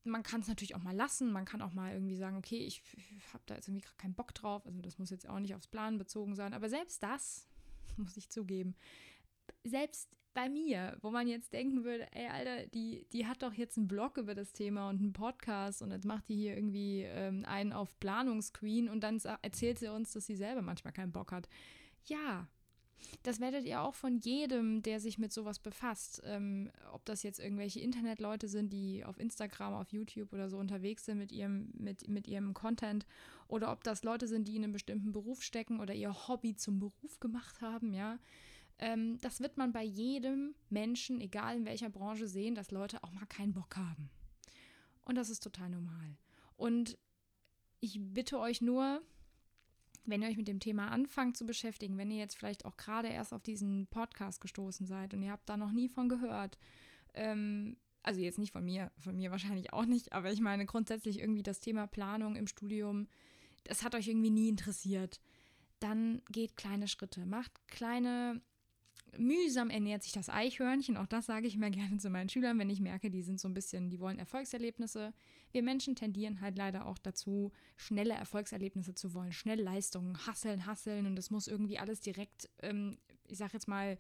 man 0.06 0.24
kann 0.24 0.42
es 0.42 0.48
natürlich 0.48 0.76
auch 0.76 0.84
mal 0.84 0.96
lassen. 0.96 1.32
Man 1.32 1.46
kann 1.46 1.62
auch 1.62 1.74
mal 1.74 1.94
irgendwie 1.94 2.16
sagen, 2.16 2.38
okay, 2.38 2.60
ich, 2.60 2.82
ich 2.96 3.34
habe 3.34 3.44
da 3.46 3.56
jetzt 3.56 3.68
irgendwie 3.68 3.86
keinen 3.98 4.14
Bock 4.14 4.34
drauf. 4.34 4.66
Also 4.66 4.82
das 4.82 5.00
muss 5.00 5.10
jetzt 5.10 5.28
auch 5.28 5.40
nicht 5.40 5.56
aufs 5.56 5.68
Plan 5.68 5.98
bezogen 5.98 6.36
sein. 6.36 6.54
Aber 6.54 6.70
selbst 6.70 7.04
das, 7.04 7.48
muss 7.98 8.18
ich 8.18 8.30
zugeben, 8.30 8.76
selbst 9.64 10.10
bei 10.34 10.50
mir, 10.50 10.98
wo 11.02 11.12
man 11.12 11.28
jetzt 11.28 11.54
denken 11.54 11.86
würde, 11.86 12.12
ey, 12.12 12.28
Alter, 12.28 12.68
die, 12.68 13.08
die 13.14 13.26
hat 13.26 13.42
doch 13.42 13.54
jetzt 13.54 13.78
einen 13.78 13.88
Blog 13.88 14.18
über 14.18 14.36
das 14.36 14.52
Thema 14.52 14.90
und 14.90 15.00
einen 15.00 15.14
Podcast 15.14 15.82
und 15.82 15.92
jetzt 15.92 16.06
macht 16.06 16.28
die 16.28 16.36
hier 16.36 16.56
irgendwie 16.56 17.04
ähm, 17.04 17.46
einen 17.46 17.72
auf 17.72 17.98
Planungsqueen 18.00 18.90
und 18.90 19.02
dann 19.02 19.20
erzählt 19.42 19.80
sie 19.80 19.88
uns, 19.88 20.12
dass 20.12 20.26
sie 20.26 20.36
selber 20.36 20.62
manchmal 20.62 20.94
keinen 20.94 21.14
Bock 21.14 21.32
hat. 21.32 21.48
Ja, 22.04 22.48
das 23.24 23.40
werdet 23.40 23.66
ihr 23.66 23.82
auch 23.82 23.96
von 23.96 24.18
jedem, 24.18 24.82
der 24.82 25.00
sich 25.00 25.18
mit 25.18 25.32
sowas 25.34 25.60
befasst. 25.60 26.22
Ähm, 26.26 26.72
ob 26.94 27.06
das 27.06 27.24
jetzt 27.24 27.40
irgendwelche 27.40 27.80
Internetleute 27.80 28.48
sind, 28.48 28.72
die 28.72 29.04
auf 29.04 29.20
Instagram, 29.20 29.74
auf 29.74 29.92
YouTube 29.92 30.34
oder 30.34 30.50
so 30.50 30.58
unterwegs 30.58 31.06
sind 31.06 31.18
mit 31.18 31.32
ihrem, 31.32 31.72
mit, 31.74 32.08
mit 32.08 32.28
ihrem 32.28 32.54
Content, 32.54 33.06
oder 33.48 33.72
ob 33.72 33.84
das 33.84 34.04
Leute 34.04 34.28
sind, 34.28 34.48
die 34.48 34.56
in 34.56 34.64
einem 34.64 34.74
bestimmten 34.74 35.12
Beruf 35.12 35.44
stecken 35.44 35.80
oder 35.80 35.94
ihr 35.94 36.28
Hobby 36.28 36.56
zum 36.56 36.80
Beruf 36.80 37.20
gemacht 37.20 37.62
haben, 37.62 37.94
ja. 37.94 38.18
Ähm, 38.78 39.18
das 39.22 39.40
wird 39.40 39.58
man 39.58 39.72
bei 39.72 39.84
jedem 39.84 40.56
Menschen, 40.70 41.22
egal 41.22 41.56
in 41.56 41.66
welcher 41.66 41.90
Branche, 41.90 42.28
sehen, 42.28 42.56
dass 42.56 42.72
Leute 42.72 43.04
auch 43.04 43.12
mal 43.12 43.26
keinen 43.26 43.54
Bock 43.54 43.78
haben. 43.78 44.10
Und 45.06 45.16
das 45.16 45.30
ist 45.30 45.44
total 45.44 45.70
normal. 45.70 46.18
Und 46.58 46.98
ich 47.80 48.00
bitte 48.02 48.40
euch 48.40 48.62
nur, 48.62 49.02
wenn 50.06 50.22
ihr 50.22 50.30
euch 50.30 50.38
mit 50.38 50.48
dem 50.48 50.60
Thema 50.60 50.90
anfangt 50.90 51.38
zu 51.38 51.46
beschäftigen, 51.46 51.98
wenn 51.98 52.12
ihr 52.12 52.18
jetzt 52.18 52.38
vielleicht 52.38 52.66
auch 52.66 52.78
gerade 52.78 53.08
erst 53.08 53.34
auf 53.34 53.44
diesen 53.44 53.88
Podcast 53.88 54.42
gestoßen 54.42 54.86
seid 54.86 55.14
und 55.14 55.22
ihr 55.24 55.32
habt 55.32 55.50
da 55.50 55.58
noch 55.58 55.72
nie 55.72 55.90
von 55.90 56.10
gehört, 56.10 56.58
ähm, 57.14 57.78
also 58.04 58.22
jetzt 58.22 58.38
nicht 58.38 58.54
von 58.54 58.64
mir, 58.64 58.92
von 59.00 59.16
mir 59.16 59.32
wahrscheinlich 59.32 59.74
auch 59.74 59.86
nicht, 59.86 60.14
aber 60.14 60.32
ich 60.32 60.40
meine 60.40 60.66
grundsätzlich 60.66 61.20
irgendwie 61.20 61.44
das 61.44 61.60
Thema 61.60 61.88
Planung 61.88 62.36
im 62.36 62.48
Studium, 62.48 63.08
das 63.64 63.84
hat 63.84 63.96
euch 63.96 64.08
irgendwie 64.08 64.30
nie 64.30 64.50
interessiert, 64.50 65.20
dann 65.80 66.22
geht 66.32 66.56
kleine 66.56 66.88
Schritte, 66.88 67.26
macht 67.26 67.68
kleine 67.68 68.42
mühsam 69.18 69.70
ernährt 69.70 70.04
sich 70.04 70.12
das 70.12 70.30
Eichhörnchen. 70.30 70.98
Auch 70.98 71.08
das 71.08 71.26
sage 71.26 71.48
ich 71.48 71.56
immer 71.56 71.70
gerne 71.72 71.98
zu 71.98 72.10
meinen 72.10 72.30
Schülern, 72.30 72.60
wenn 72.60 72.70
ich 72.70 72.80
merke, 72.80 73.10
die 73.10 73.22
sind 73.22 73.40
so 73.40 73.48
ein 73.48 73.54
bisschen, 73.54 73.90
die 73.90 74.00
wollen 74.00 74.20
Erfolgserlebnisse. 74.20 75.14
Wir 75.52 75.64
Menschen 75.64 75.96
tendieren 75.96 76.42
halt 76.42 76.58
leider 76.58 76.86
auch 76.86 76.98
dazu, 76.98 77.52
schnelle 77.78 78.14
Erfolgserlebnisse 78.14 78.96
zu 78.96 79.14
wollen, 79.14 79.32
schnelle 79.32 79.64
Leistungen, 79.64 80.18
hasseln, 80.28 80.66
hasseln 80.66 81.06
und 81.06 81.16
das 81.16 81.32
muss 81.32 81.48
irgendwie 81.48 81.80
alles 81.80 82.02
direkt, 82.02 82.50
ähm, 82.62 82.98
ich 83.28 83.38
sag 83.38 83.54
jetzt 83.54 83.68
mal, 83.68 83.98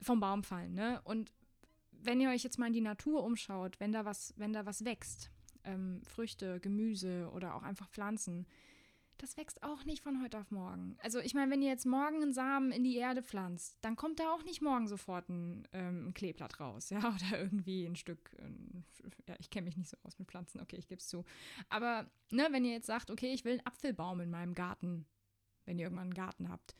vom 0.00 0.20
Baum 0.20 0.44
fallen. 0.44 0.74
Ne? 0.74 1.00
Und 1.04 1.32
wenn 1.90 2.20
ihr 2.20 2.30
euch 2.30 2.44
jetzt 2.44 2.58
mal 2.58 2.68
in 2.68 2.72
die 2.72 2.80
Natur 2.80 3.24
umschaut, 3.24 3.80
wenn 3.80 3.92
da 3.92 4.04
was, 4.04 4.34
wenn 4.36 4.52
da 4.52 4.66
was 4.66 4.84
wächst, 4.84 5.30
ähm, 5.64 6.00
Früchte, 6.04 6.60
Gemüse 6.60 7.30
oder 7.32 7.54
auch 7.54 7.62
einfach 7.62 7.88
Pflanzen, 7.90 8.46
das 9.18 9.36
wächst 9.36 9.62
auch 9.62 9.84
nicht 9.84 10.02
von 10.02 10.22
heute 10.22 10.38
auf 10.38 10.50
morgen. 10.50 10.96
Also 11.02 11.20
ich 11.20 11.34
meine, 11.34 11.50
wenn 11.50 11.62
ihr 11.62 11.68
jetzt 11.68 11.86
morgen 11.86 12.22
einen 12.22 12.32
Samen 12.32 12.72
in 12.72 12.84
die 12.84 12.96
Erde 12.96 13.22
pflanzt, 13.22 13.76
dann 13.82 13.96
kommt 13.96 14.20
da 14.20 14.32
auch 14.32 14.44
nicht 14.44 14.62
morgen 14.62 14.88
sofort 14.88 15.28
ein, 15.28 15.66
ähm, 15.72 16.08
ein 16.08 16.14
Kleeblatt 16.14 16.60
raus, 16.60 16.90
ja, 16.90 16.98
oder 16.98 17.40
irgendwie 17.40 17.84
ein 17.84 17.96
Stück, 17.96 18.34
äh, 18.38 19.10
ja, 19.28 19.36
ich 19.38 19.50
kenne 19.50 19.66
mich 19.66 19.76
nicht 19.76 19.90
so 19.90 19.96
aus 20.02 20.18
mit 20.18 20.28
Pflanzen, 20.28 20.60
okay, 20.60 20.76
ich 20.76 20.88
gebe 20.88 21.00
es 21.00 21.08
zu. 21.08 21.24
Aber, 21.68 22.10
ne, 22.30 22.48
wenn 22.50 22.64
ihr 22.64 22.72
jetzt 22.72 22.86
sagt, 22.86 23.10
okay, 23.10 23.32
ich 23.32 23.44
will 23.44 23.52
einen 23.52 23.66
Apfelbaum 23.66 24.20
in 24.20 24.30
meinem 24.30 24.54
Garten, 24.54 25.06
wenn 25.64 25.78
ihr 25.78 25.84
irgendwann 25.84 26.06
einen 26.06 26.14
Garten 26.14 26.48
habt, 26.48 26.74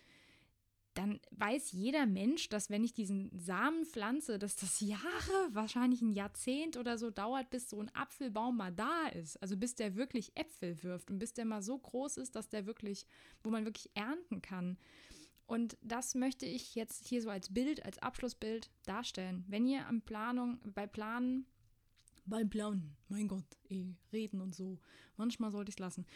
dann 0.99 1.21
weiß 1.31 1.71
jeder 1.71 2.07
Mensch, 2.07 2.49
dass 2.49 2.71
wenn 2.71 2.83
ich 2.83 2.93
diesen 2.93 3.31
Samen 3.39 3.85
pflanze, 3.87 4.37
dass 4.37 4.57
das 4.57 4.81
Jahre, 4.81 5.49
wahrscheinlich 5.53 6.03
ein 6.03 6.11
Jahrzehnt 6.11 6.77
oder 6.77 6.99
so 6.99 7.11
dauert, 7.11 7.51
bis 7.51 7.71
so 7.71 7.81
ein 7.81 7.95
Apfelbaum 7.95 8.57
mal 8.57 8.73
da 8.73 9.07
ist. 9.07 9.41
Also 9.41 9.57
bis 9.57 9.77
der 9.77 9.95
wirklich 9.95 10.37
Äpfel 10.37 10.83
wirft 10.83 11.13
und 11.13 11.21
bis 11.21 11.33
der 11.33 11.45
mal 11.45 11.63
so 11.63 11.79
groß 11.79 12.17
ist, 12.17 12.35
dass 12.35 12.49
der 12.49 12.67
wirklich, 12.67 13.07
wo 13.45 13.51
man 13.51 13.65
wirklich 13.65 13.91
ernten 13.95 14.43
kann. 14.43 14.77
Und 15.47 15.79
das 15.83 16.17
möchte 16.17 16.47
ich 16.47 16.75
jetzt 16.75 17.07
hier 17.07 17.23
so 17.23 17.31
als 17.31 17.55
Bild, 17.55 17.85
als 17.85 17.99
Abschlussbild 17.99 18.69
darstellen. 18.85 19.45
Wenn 19.47 19.69
ihr 19.69 19.87
am 19.87 20.03
Planung, 20.03 20.59
bei 20.75 20.89
Planen, 20.89 21.47
beim 22.27 22.51
Planen, 22.51 22.97
mein 23.07 23.29
Gott, 23.29 23.47
eh, 23.71 23.95
reden 24.13 24.41
und 24.41 24.53
so, 24.53 24.81
manchmal 25.17 25.53
sollte 25.53 25.71
ich 25.71 25.77
es 25.77 25.79
lassen. 25.79 26.07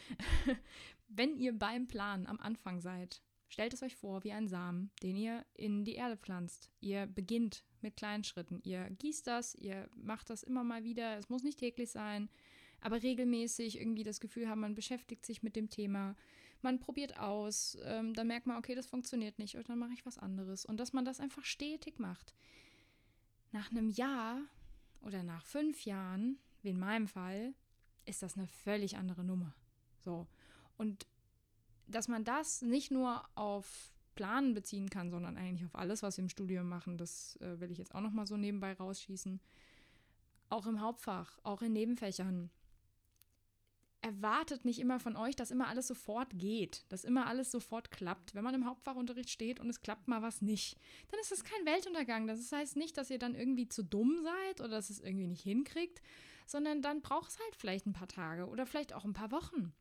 Wenn 1.07 1.37
ihr 1.37 1.57
beim 1.57 1.87
Planen 1.87 2.27
am 2.27 2.39
Anfang 2.39 2.81
seid 2.81 3.21
Stellt 3.53 3.71
es 3.71 3.83
euch 3.83 3.95
vor 3.95 4.23
wie 4.23 4.31
ein 4.31 4.47
Samen, 4.47 4.89
den 5.03 5.15
ihr 5.15 5.45
in 5.53 5.85
die 5.85 5.93
Erde 5.93 6.17
pflanzt. 6.17 6.71
Ihr 6.79 7.05
beginnt 7.05 7.63
mit 7.81 7.95
kleinen 7.95 8.23
Schritten. 8.23 8.59
Ihr 8.63 8.89
gießt 8.89 9.27
das, 9.27 9.53
ihr 9.53 9.87
macht 9.95 10.31
das 10.31 10.41
immer 10.41 10.63
mal 10.63 10.83
wieder. 10.83 11.19
Es 11.19 11.29
muss 11.29 11.43
nicht 11.43 11.59
täglich 11.59 11.91
sein, 11.91 12.29
aber 12.81 13.03
regelmäßig 13.03 13.79
irgendwie 13.79 14.01
das 14.01 14.19
Gefühl 14.19 14.49
haben, 14.49 14.61
man 14.61 14.73
beschäftigt 14.73 15.23
sich 15.23 15.43
mit 15.43 15.55
dem 15.55 15.69
Thema. 15.69 16.15
Man 16.63 16.79
probiert 16.79 17.19
aus, 17.19 17.77
ähm, 17.83 18.15
dann 18.15 18.25
merkt 18.25 18.47
man, 18.47 18.57
okay, 18.57 18.73
das 18.73 18.87
funktioniert 18.87 19.37
nicht 19.37 19.55
und 19.55 19.69
dann 19.69 19.77
mache 19.77 19.93
ich 19.93 20.03
was 20.03 20.17
anderes. 20.17 20.65
Und 20.65 20.77
dass 20.77 20.91
man 20.91 21.05
das 21.05 21.19
einfach 21.19 21.45
stetig 21.45 21.99
macht. 21.99 22.33
Nach 23.51 23.69
einem 23.69 23.91
Jahr 23.91 24.41
oder 25.01 25.21
nach 25.21 25.45
fünf 25.45 25.85
Jahren, 25.85 26.39
wie 26.63 26.69
in 26.69 26.79
meinem 26.79 27.07
Fall, 27.07 27.53
ist 28.05 28.23
das 28.23 28.35
eine 28.35 28.47
völlig 28.47 28.97
andere 28.97 29.23
Nummer. 29.23 29.53
So. 30.03 30.25
Und 30.75 31.05
dass 31.87 32.07
man 32.07 32.23
das 32.23 32.61
nicht 32.61 32.91
nur 32.91 33.23
auf 33.35 33.91
Planen 34.15 34.53
beziehen 34.53 34.89
kann, 34.89 35.09
sondern 35.09 35.37
eigentlich 35.37 35.65
auf 35.65 35.75
alles, 35.75 36.03
was 36.03 36.17
wir 36.17 36.23
im 36.23 36.29
Studium 36.29 36.67
machen. 36.67 36.97
Das 36.97 37.35
äh, 37.41 37.59
will 37.59 37.71
ich 37.71 37.77
jetzt 37.77 37.95
auch 37.95 38.01
noch 38.01 38.11
mal 38.11 38.27
so 38.27 38.37
nebenbei 38.37 38.73
rausschießen. 38.73 39.39
auch 40.49 40.67
im 40.67 40.81
Hauptfach, 40.81 41.39
auch 41.43 41.61
in 41.63 41.73
Nebenfächern. 41.73 42.51
Erwartet 44.01 44.65
nicht 44.65 44.79
immer 44.79 44.99
von 44.99 45.15
euch, 45.15 45.35
dass 45.35 45.49
immer 45.49 45.67
alles 45.67 45.87
sofort 45.87 46.37
geht, 46.37 46.85
dass 46.89 47.05
immer 47.05 47.25
alles 47.25 47.49
sofort 47.51 47.89
klappt. 47.89 48.35
Wenn 48.35 48.43
man 48.43 48.53
im 48.53 48.65
Hauptfachunterricht 48.65 49.29
steht 49.29 49.59
und 49.59 49.69
es 49.69 49.81
klappt 49.81 50.07
mal 50.07 50.21
was 50.21 50.41
nicht, 50.41 50.77
dann 51.09 51.19
ist 51.21 51.31
das 51.31 51.43
kein 51.43 51.65
Weltuntergang. 51.65 52.27
Das 52.27 52.51
heißt 52.51 52.75
nicht, 52.75 52.97
dass 52.97 53.09
ihr 53.09 53.17
dann 53.17 53.33
irgendwie 53.33 53.69
zu 53.69 53.81
dumm 53.81 54.19
seid 54.21 54.59
oder 54.59 54.69
dass 54.69 54.89
es 54.89 54.99
irgendwie 54.99 55.27
nicht 55.27 55.41
hinkriegt, 55.41 56.01
sondern 56.45 56.81
dann 56.81 57.01
braucht 57.01 57.31
es 57.31 57.39
halt 57.39 57.55
vielleicht 57.55 57.85
ein 57.87 57.93
paar 57.93 58.09
Tage 58.09 58.47
oder 58.47 58.65
vielleicht 58.65 58.93
auch 58.93 59.05
ein 59.05 59.13
paar 59.13 59.31
Wochen. 59.31 59.73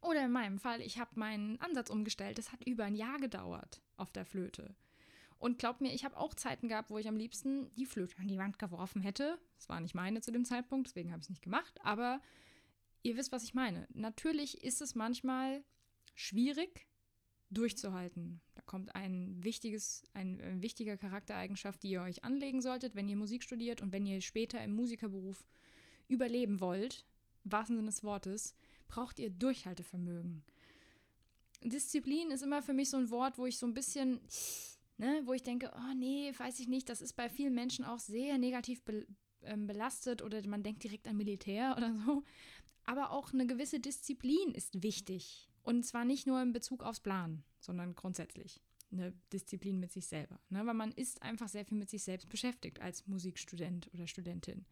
Oder 0.00 0.24
in 0.24 0.32
meinem 0.32 0.58
Fall, 0.58 0.80
ich 0.80 0.98
habe 0.98 1.18
meinen 1.18 1.60
Ansatz 1.60 1.90
umgestellt. 1.90 2.38
Das 2.38 2.52
hat 2.52 2.64
über 2.66 2.84
ein 2.84 2.94
Jahr 2.94 3.18
gedauert 3.18 3.82
auf 3.96 4.12
der 4.12 4.24
Flöte. 4.24 4.74
Und 5.38 5.58
glaubt 5.58 5.80
mir, 5.80 5.92
ich 5.92 6.04
habe 6.04 6.16
auch 6.16 6.34
Zeiten 6.34 6.68
gehabt, 6.68 6.90
wo 6.90 6.98
ich 6.98 7.08
am 7.08 7.16
liebsten 7.16 7.72
die 7.76 7.86
Flöte 7.86 8.18
an 8.18 8.28
die 8.28 8.38
Wand 8.38 8.58
geworfen 8.58 9.02
hätte. 9.02 9.38
Das 9.56 9.68
war 9.68 9.80
nicht 9.80 9.94
meine 9.94 10.20
zu 10.20 10.32
dem 10.32 10.44
Zeitpunkt, 10.44 10.88
deswegen 10.88 11.10
habe 11.10 11.20
ich 11.20 11.26
es 11.26 11.30
nicht 11.30 11.42
gemacht. 11.42 11.78
Aber 11.84 12.20
ihr 13.02 13.16
wisst, 13.16 13.32
was 13.32 13.44
ich 13.44 13.54
meine. 13.54 13.86
Natürlich 13.92 14.62
ist 14.62 14.80
es 14.82 14.94
manchmal 14.94 15.62
schwierig 16.14 16.88
durchzuhalten. 17.50 18.40
Da 18.54 18.62
kommt 18.62 18.94
ein 18.94 19.42
wichtiges, 19.42 20.02
ein, 20.12 20.40
ein 20.40 20.62
wichtiger 20.62 20.96
Charaktereigenschaft, 20.96 21.82
die 21.82 21.90
ihr 21.90 22.02
euch 22.02 22.24
anlegen 22.24 22.60
solltet, 22.60 22.94
wenn 22.94 23.08
ihr 23.08 23.16
Musik 23.16 23.42
studiert 23.42 23.80
und 23.80 23.92
wenn 23.92 24.06
ihr 24.06 24.20
später 24.20 24.62
im 24.62 24.74
Musikerberuf 24.74 25.46
überleben 26.08 26.60
wollt, 26.60 27.06
wahrsten 27.44 27.76
Sinne 27.76 27.88
des 27.88 28.02
Wortes, 28.02 28.54
braucht 28.88 29.18
ihr 29.18 29.30
Durchhaltevermögen. 29.30 30.42
Disziplin 31.62 32.30
ist 32.30 32.42
immer 32.42 32.62
für 32.62 32.72
mich 32.72 32.90
so 32.90 32.96
ein 32.96 33.10
Wort, 33.10 33.38
wo 33.38 33.46
ich 33.46 33.58
so 33.58 33.66
ein 33.66 33.74
bisschen, 33.74 34.20
ne, 34.96 35.22
wo 35.24 35.32
ich 35.32 35.42
denke, 35.42 35.72
oh 35.74 35.94
nee, 35.94 36.32
weiß 36.36 36.60
ich 36.60 36.68
nicht, 36.68 36.88
das 36.88 37.00
ist 37.00 37.14
bei 37.14 37.28
vielen 37.28 37.54
Menschen 37.54 37.84
auch 37.84 37.98
sehr 37.98 38.38
negativ 38.38 38.82
be 38.82 39.06
ähm, 39.42 39.68
belastet 39.68 40.20
oder 40.22 40.44
man 40.48 40.64
denkt 40.64 40.82
direkt 40.82 41.06
an 41.06 41.16
Militär 41.16 41.74
oder 41.76 41.94
so. 42.04 42.24
Aber 42.84 43.10
auch 43.12 43.32
eine 43.32 43.46
gewisse 43.46 43.80
Disziplin 43.80 44.52
ist 44.52 44.82
wichtig. 44.82 45.48
Und 45.62 45.84
zwar 45.84 46.04
nicht 46.04 46.26
nur 46.26 46.40
in 46.40 46.52
Bezug 46.52 46.82
aufs 46.82 47.00
Plan, 47.00 47.44
sondern 47.60 47.94
grundsätzlich 47.94 48.62
eine 48.90 49.12
Disziplin 49.32 49.78
mit 49.78 49.92
sich 49.92 50.06
selber. 50.06 50.40
Ne? 50.48 50.64
Weil 50.64 50.74
man 50.74 50.92
ist 50.92 51.22
einfach 51.22 51.48
sehr 51.48 51.64
viel 51.64 51.76
mit 51.76 51.90
sich 51.90 52.02
selbst 52.02 52.28
beschäftigt 52.28 52.80
als 52.80 53.06
Musikstudent 53.06 53.90
oder 53.92 54.06
Studentin. 54.06 54.64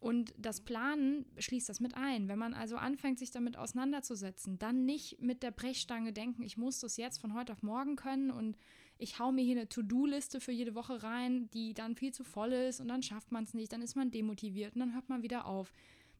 Und 0.00 0.32
das 0.38 0.62
Planen 0.62 1.26
schließt 1.38 1.68
das 1.68 1.78
mit 1.78 1.94
ein. 1.94 2.26
Wenn 2.28 2.38
man 2.38 2.54
also 2.54 2.76
anfängt, 2.76 3.18
sich 3.18 3.32
damit 3.32 3.58
auseinanderzusetzen, 3.58 4.58
dann 4.58 4.86
nicht 4.86 5.20
mit 5.20 5.42
der 5.42 5.50
Brechstange 5.50 6.14
denken, 6.14 6.42
ich 6.42 6.56
muss 6.56 6.80
das 6.80 6.96
jetzt 6.96 7.18
von 7.18 7.34
heute 7.34 7.52
auf 7.52 7.62
morgen 7.62 7.96
können 7.96 8.30
und 8.30 8.56
ich 8.96 9.18
hau 9.18 9.30
mir 9.30 9.44
hier 9.44 9.56
eine 9.56 9.68
To-Do-Liste 9.68 10.40
für 10.40 10.52
jede 10.52 10.74
Woche 10.74 11.02
rein, 11.02 11.50
die 11.50 11.74
dann 11.74 11.96
viel 11.96 12.12
zu 12.12 12.24
voll 12.24 12.52
ist 12.52 12.80
und 12.80 12.88
dann 12.88 13.02
schafft 13.02 13.30
man 13.30 13.44
es 13.44 13.52
nicht, 13.52 13.72
dann 13.72 13.82
ist 13.82 13.94
man 13.94 14.10
demotiviert 14.10 14.74
und 14.74 14.80
dann 14.80 14.94
hört 14.94 15.10
man 15.10 15.22
wieder 15.22 15.44
auf. 15.44 15.70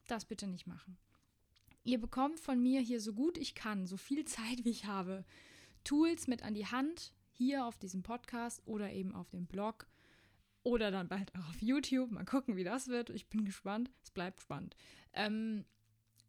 Das 0.07 0.25
bitte 0.25 0.45
nicht 0.45 0.67
machen. 0.67 0.97
Ihr 1.83 1.99
bekommt 1.99 2.39
von 2.39 2.61
mir 2.61 2.81
hier 2.81 3.01
so 3.01 3.13
gut 3.13 3.39
ich 3.39 3.55
kann, 3.55 3.87
so 3.87 3.97
viel 3.97 4.25
Zeit 4.25 4.63
wie 4.63 4.69
ich 4.69 4.85
habe, 4.85 5.25
Tools 5.83 6.27
mit 6.27 6.43
an 6.43 6.53
die 6.53 6.67
Hand, 6.67 7.13
hier 7.31 7.65
auf 7.65 7.79
diesem 7.79 8.03
Podcast 8.03 8.61
oder 8.67 8.91
eben 8.91 9.15
auf 9.15 9.31
dem 9.31 9.47
Blog 9.47 9.87
oder 10.63 10.91
dann 10.91 11.07
bald 11.07 11.33
auch 11.35 11.49
auf 11.49 11.61
YouTube. 11.61 12.11
Mal 12.11 12.25
gucken, 12.25 12.55
wie 12.55 12.63
das 12.63 12.87
wird. 12.87 13.09
Ich 13.09 13.27
bin 13.27 13.45
gespannt. 13.45 13.91
Es 14.03 14.11
bleibt 14.11 14.41
spannend. 14.41 14.75
Ähm, 15.13 15.65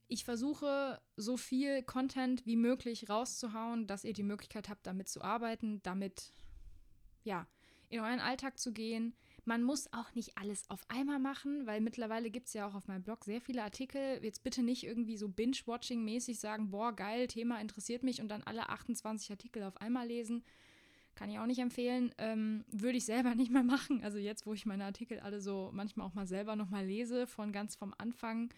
ich 0.09 0.25
versuche, 0.25 1.01
so 1.17 1.37
viel 1.37 1.83
Content 1.83 2.45
wie 2.45 2.57
möglich 2.57 3.09
rauszuhauen, 3.09 3.87
dass 3.87 4.05
ihr 4.05 4.13
die 4.13 4.23
Möglichkeit 4.23 4.69
habt, 4.69 4.87
damit 4.87 5.09
zu 5.09 5.23
arbeiten, 5.23 5.81
damit, 5.83 6.33
ja, 7.25 7.47
in 7.89 8.01
euren 8.01 8.21
Alltag 8.21 8.59
zu 8.59 8.73
gehen. 8.73 9.15
Man 9.45 9.63
muss 9.63 9.93
auch 9.93 10.15
nicht 10.15 10.39
alles 10.39 10.69
auf 10.71 10.85
einmal 10.89 11.19
machen, 11.19 11.67
weil 11.67 11.81
mittlerweile 11.81 12.31
gibt 12.31 12.47
es 12.47 12.55
ja 12.55 12.67
auch 12.67 12.75
auf 12.75 12.89
meinem 12.89 13.03
Blog 13.03 13.25
sehr 13.25 13.41
viele 13.41 13.63
Artikel. 13.63 14.23
Jetzt 14.23 14.45
bitte 14.45 14.63
nicht 14.63 14.85
irgendwie 14.85 15.17
so 15.17 15.29
Binge-Watching-mäßig 15.29 16.39
sagen, 16.39 16.71
boah, 16.71 16.95
geil, 16.95 17.27
Thema 17.27 17.61
interessiert 17.61 18.03
mich 18.03 18.21
und 18.21 18.29
dann 18.29 18.43
alle 18.43 18.69
28 18.69 19.31
Artikel 19.31 19.63
auf 19.63 19.79
einmal 19.79 20.07
lesen. 20.07 20.45
Kann 21.15 21.31
ich 21.31 21.39
auch 21.39 21.47
nicht 21.47 21.61
empfehlen. 21.61 22.15
Ähm, 22.19 22.65
würde 22.71 22.99
ich 22.99 23.05
selber 23.05 23.35
nicht 23.35 23.51
mehr 23.51 23.63
machen. 23.63 24.03
Also 24.03 24.19
jetzt, 24.19 24.47
wo 24.47 24.55
ich 24.55 24.67
meine 24.67 24.85
Artikel 24.85 25.21
alle 25.21 25.41
so 25.41 25.71
manchmal 25.73 26.07
auch 26.07 26.15
mal 26.15 26.27
selber 26.27 26.57
nochmal 26.57 26.87
lese, 26.87 27.27
von 27.27 27.53
ganz 27.53 27.77
vom 27.77 27.95
Anfang, 27.99 28.53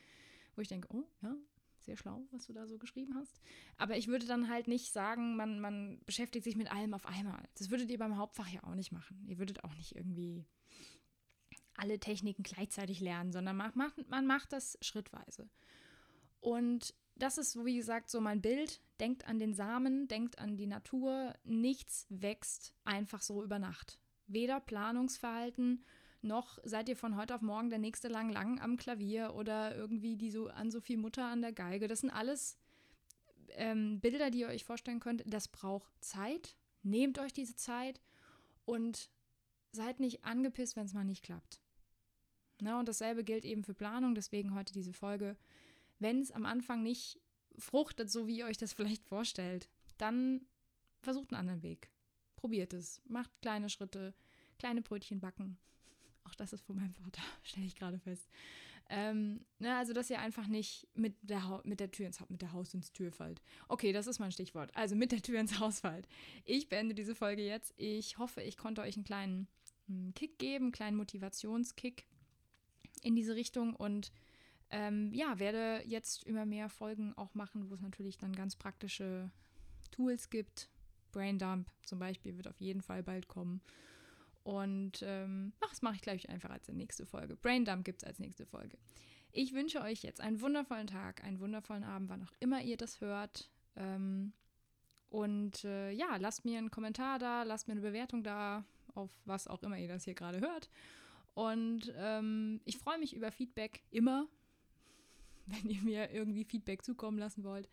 wo 0.54 0.62
ich 0.62 0.68
denke, 0.68 0.88
oh, 0.92 1.04
ja, 1.22 1.34
sehr 1.80 1.96
schlau, 1.96 2.26
was 2.30 2.46
du 2.46 2.52
da 2.52 2.66
so 2.66 2.78
geschrieben 2.78 3.14
hast. 3.14 3.40
Aber 3.76 3.96
ich 3.96 4.08
würde 4.08 4.26
dann 4.26 4.48
halt 4.48 4.68
nicht 4.68 4.92
sagen, 4.92 5.36
man, 5.36 5.60
man 5.60 6.00
beschäftigt 6.06 6.44
sich 6.44 6.56
mit 6.56 6.72
allem 6.72 6.94
auf 6.94 7.06
einmal. 7.06 7.42
Das 7.58 7.70
würdet 7.70 7.90
ihr 7.90 7.98
beim 7.98 8.16
Hauptfach 8.16 8.48
ja 8.48 8.62
auch 8.64 8.74
nicht 8.74 8.92
machen. 8.92 9.24
Ihr 9.26 9.38
würdet 9.38 9.64
auch 9.64 9.74
nicht 9.74 9.94
irgendwie 9.94 10.46
alle 11.76 11.98
Techniken 11.98 12.42
gleichzeitig 12.42 13.00
lernen, 13.00 13.32
sondern 13.32 13.56
man 13.56 13.72
macht, 13.74 14.08
man 14.08 14.26
macht 14.26 14.52
das 14.52 14.78
schrittweise. 14.80 15.48
Und 16.44 16.94
das 17.16 17.38
ist, 17.38 17.64
wie 17.64 17.76
gesagt, 17.76 18.10
so 18.10 18.20
mein 18.20 18.42
Bild. 18.42 18.82
Denkt 19.00 19.26
an 19.26 19.38
den 19.38 19.54
Samen, 19.54 20.08
denkt 20.08 20.38
an 20.38 20.58
die 20.58 20.66
Natur. 20.66 21.32
Nichts 21.42 22.06
wächst 22.10 22.74
einfach 22.84 23.22
so 23.22 23.42
über 23.42 23.58
Nacht. 23.58 23.98
Weder 24.26 24.60
Planungsverhalten 24.60 25.86
noch 26.20 26.58
seid 26.62 26.90
ihr 26.90 26.96
von 26.96 27.16
heute 27.16 27.34
auf 27.34 27.40
morgen 27.40 27.70
der 27.70 27.78
nächste 27.78 28.08
lang 28.08 28.30
lang 28.30 28.60
am 28.60 28.76
Klavier 28.76 29.34
oder 29.34 29.74
irgendwie 29.74 30.16
die 30.16 30.30
so 30.30 30.48
an 30.48 30.70
Sophie 30.70 30.98
Mutter 30.98 31.24
an 31.24 31.40
der 31.40 31.52
Geige. 31.52 31.88
Das 31.88 32.00
sind 32.00 32.10
alles 32.10 32.58
ähm, 33.52 34.00
Bilder, 34.00 34.30
die 34.30 34.40
ihr 34.40 34.48
euch 34.48 34.64
vorstellen 34.64 35.00
könnt. 35.00 35.22
Das 35.26 35.48
braucht 35.48 35.90
Zeit. 36.04 36.56
Nehmt 36.82 37.18
euch 37.18 37.32
diese 37.32 37.56
Zeit 37.56 38.02
und 38.66 39.08
seid 39.72 39.98
nicht 39.98 40.26
angepisst, 40.26 40.76
wenn 40.76 40.84
es 40.84 40.92
mal 40.92 41.04
nicht 41.04 41.24
klappt. 41.24 41.58
Na, 42.60 42.78
und 42.78 42.86
dasselbe 42.86 43.24
gilt 43.24 43.46
eben 43.46 43.64
für 43.64 43.74
Planung, 43.74 44.14
deswegen 44.14 44.54
heute 44.54 44.74
diese 44.74 44.92
Folge 44.92 45.38
wenn 45.98 46.20
es 46.20 46.32
am 46.32 46.46
Anfang 46.46 46.82
nicht 46.82 47.20
fruchtet, 47.58 48.10
so 48.10 48.26
wie 48.26 48.38
ihr 48.38 48.46
euch 48.46 48.58
das 48.58 48.72
vielleicht 48.74 49.04
vorstellt, 49.04 49.68
dann 49.98 50.46
versucht 51.00 51.32
einen 51.32 51.40
anderen 51.40 51.62
Weg. 51.62 51.90
Probiert 52.36 52.72
es. 52.72 53.00
Macht 53.06 53.30
kleine 53.42 53.68
Schritte, 53.68 54.14
kleine 54.58 54.82
Brötchen 54.82 55.20
backen. 55.20 55.58
Auch 56.24 56.34
das 56.34 56.52
ist 56.52 56.64
von 56.64 56.76
meinem 56.76 56.92
Vater, 56.92 57.22
stelle 57.42 57.66
ich 57.66 57.76
gerade 57.76 57.98
fest. 57.98 58.28
Ähm, 58.90 59.46
ne, 59.58 59.76
also, 59.76 59.94
dass 59.94 60.10
ihr 60.10 60.18
einfach 60.20 60.46
nicht 60.46 60.86
mit 60.94 61.16
der, 61.22 61.62
mit 61.64 61.80
der 61.80 61.90
Tür 61.90 62.06
ins 62.06 62.20
mit 62.28 62.42
der 62.42 62.52
Haus 62.52 62.74
ins 62.74 62.92
Tür 62.92 63.12
fallt. 63.12 63.40
Okay, 63.68 63.92
das 63.92 64.06
ist 64.06 64.18
mein 64.18 64.32
Stichwort. 64.32 64.70
Also 64.76 64.94
mit 64.94 65.10
der 65.10 65.22
Tür 65.22 65.40
ins 65.40 65.58
Haus 65.58 65.80
fallt. 65.80 66.06
Ich 66.44 66.68
beende 66.68 66.94
diese 66.94 67.14
Folge 67.14 67.42
jetzt. 67.42 67.72
Ich 67.78 68.18
hoffe, 68.18 68.42
ich 68.42 68.58
konnte 68.58 68.82
euch 68.82 68.96
einen 68.96 69.04
kleinen 69.04 69.48
hm, 69.86 70.12
Kick 70.14 70.38
geben, 70.38 70.66
einen 70.66 70.72
kleinen 70.72 70.96
Motivationskick 70.98 72.06
in 73.02 73.14
diese 73.16 73.34
Richtung 73.34 73.74
und 73.74 74.12
ähm, 74.70 75.12
ja, 75.12 75.38
werde 75.38 75.82
jetzt 75.86 76.24
immer 76.24 76.46
mehr 76.46 76.68
Folgen 76.68 77.14
auch 77.16 77.34
machen, 77.34 77.70
wo 77.70 77.74
es 77.74 77.80
natürlich 77.80 78.18
dann 78.18 78.34
ganz 78.34 78.56
praktische 78.56 79.30
Tools 79.90 80.30
gibt. 80.30 80.68
Braindump 81.12 81.70
zum 81.84 81.98
Beispiel 81.98 82.36
wird 82.36 82.48
auf 82.48 82.60
jeden 82.60 82.82
Fall 82.82 83.02
bald 83.02 83.28
kommen. 83.28 83.60
Und 84.42 85.02
ähm, 85.02 85.52
ach, 85.60 85.70
das 85.70 85.82
mache 85.82 85.96
ich 85.96 86.02
gleich 86.02 86.28
einfach 86.28 86.50
als 86.50 86.68
nächste 86.68 87.06
Folge. 87.06 87.36
Braindump 87.36 87.84
gibt 87.84 88.02
es 88.02 88.06
als 88.06 88.18
nächste 88.18 88.44
Folge. 88.44 88.76
Ich 89.32 89.52
wünsche 89.54 89.80
euch 89.80 90.02
jetzt 90.02 90.20
einen 90.20 90.40
wundervollen 90.40 90.86
Tag, 90.86 91.24
einen 91.24 91.40
wundervollen 91.40 91.82
Abend, 91.82 92.08
wann 92.08 92.22
auch 92.22 92.32
immer 92.40 92.62
ihr 92.62 92.76
das 92.76 93.00
hört. 93.00 93.50
Ähm, 93.74 94.32
und 95.08 95.64
äh, 95.64 95.90
ja, 95.92 96.16
lasst 96.16 96.44
mir 96.44 96.58
einen 96.58 96.70
Kommentar 96.70 97.18
da, 97.18 97.42
lasst 97.42 97.68
mir 97.68 97.72
eine 97.72 97.80
Bewertung 97.80 98.22
da, 98.22 98.64
auf 98.94 99.10
was 99.24 99.48
auch 99.48 99.62
immer 99.62 99.78
ihr 99.78 99.88
das 99.88 100.04
hier 100.04 100.14
gerade 100.14 100.40
hört. 100.40 100.68
Und 101.34 101.92
ähm, 101.96 102.60
ich 102.64 102.78
freue 102.78 102.98
mich 102.98 103.14
über 103.14 103.32
Feedback 103.32 103.82
immer. 103.90 104.26
wenn 105.46 105.70
ihr 105.70 105.82
mir 105.82 106.10
irgendwie 106.10 106.44
Feedback 106.44 106.84
zukommen 106.84 107.18
lassen 107.18 107.44
wollt. 107.44 107.68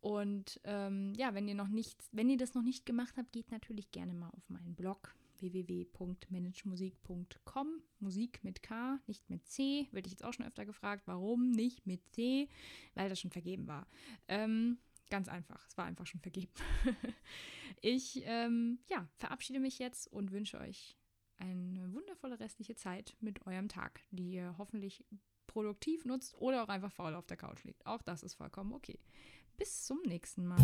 Und 0.00 0.60
ähm, 0.64 1.12
ja, 1.16 1.34
wenn 1.34 1.48
ihr 1.48 1.54
noch 1.54 1.68
nicht, 1.68 1.98
wenn 2.12 2.30
ihr 2.30 2.36
das 2.36 2.54
noch 2.54 2.62
nicht 2.62 2.86
gemacht 2.86 3.16
habt, 3.16 3.32
geht 3.32 3.50
natürlich 3.50 3.90
gerne 3.90 4.14
mal 4.14 4.30
auf 4.30 4.48
meinen 4.48 4.74
Blog 4.74 5.14
www.managemusik.com. 5.40 7.82
Musik 8.00 8.44
mit 8.44 8.62
K, 8.62 9.00
nicht 9.06 9.28
mit 9.28 9.46
C. 9.46 9.88
Werde 9.90 10.06
ich 10.06 10.12
jetzt 10.12 10.24
auch 10.24 10.32
schon 10.32 10.46
öfter 10.46 10.64
gefragt, 10.64 11.02
warum 11.06 11.50
nicht 11.50 11.86
mit 11.86 12.00
C? 12.12 12.48
Weil 12.94 13.08
das 13.08 13.20
schon 13.20 13.30
vergeben 13.30 13.66
war. 13.66 13.86
Ähm, 14.28 14.78
ganz 15.10 15.28
einfach, 15.28 15.66
es 15.66 15.76
war 15.76 15.86
einfach 15.86 16.06
schon 16.06 16.20
vergeben. 16.20 16.52
ich 17.80 18.22
ähm, 18.24 18.78
ja, 18.88 19.08
verabschiede 19.16 19.60
mich 19.60 19.78
jetzt 19.78 20.12
und 20.12 20.32
wünsche 20.32 20.58
euch 20.58 20.96
eine 21.38 21.92
wundervolle 21.92 22.40
restliche 22.40 22.76
Zeit 22.76 23.14
mit 23.20 23.46
eurem 23.46 23.68
Tag, 23.68 24.00
die 24.10 24.32
ihr 24.32 24.54
hoffentlich 24.58 25.04
produktiv 25.56 26.04
nutzt 26.04 26.34
oder 26.38 26.62
auch 26.62 26.68
einfach 26.68 26.92
faul 26.92 27.14
auf 27.14 27.24
der 27.24 27.38
Couch 27.38 27.64
liegt. 27.64 27.86
Auch 27.86 28.02
das 28.02 28.22
ist 28.22 28.34
vollkommen 28.34 28.74
okay. 28.74 28.98
Bis 29.56 29.86
zum 29.86 30.02
nächsten 30.02 30.44
Mal. 30.44 30.58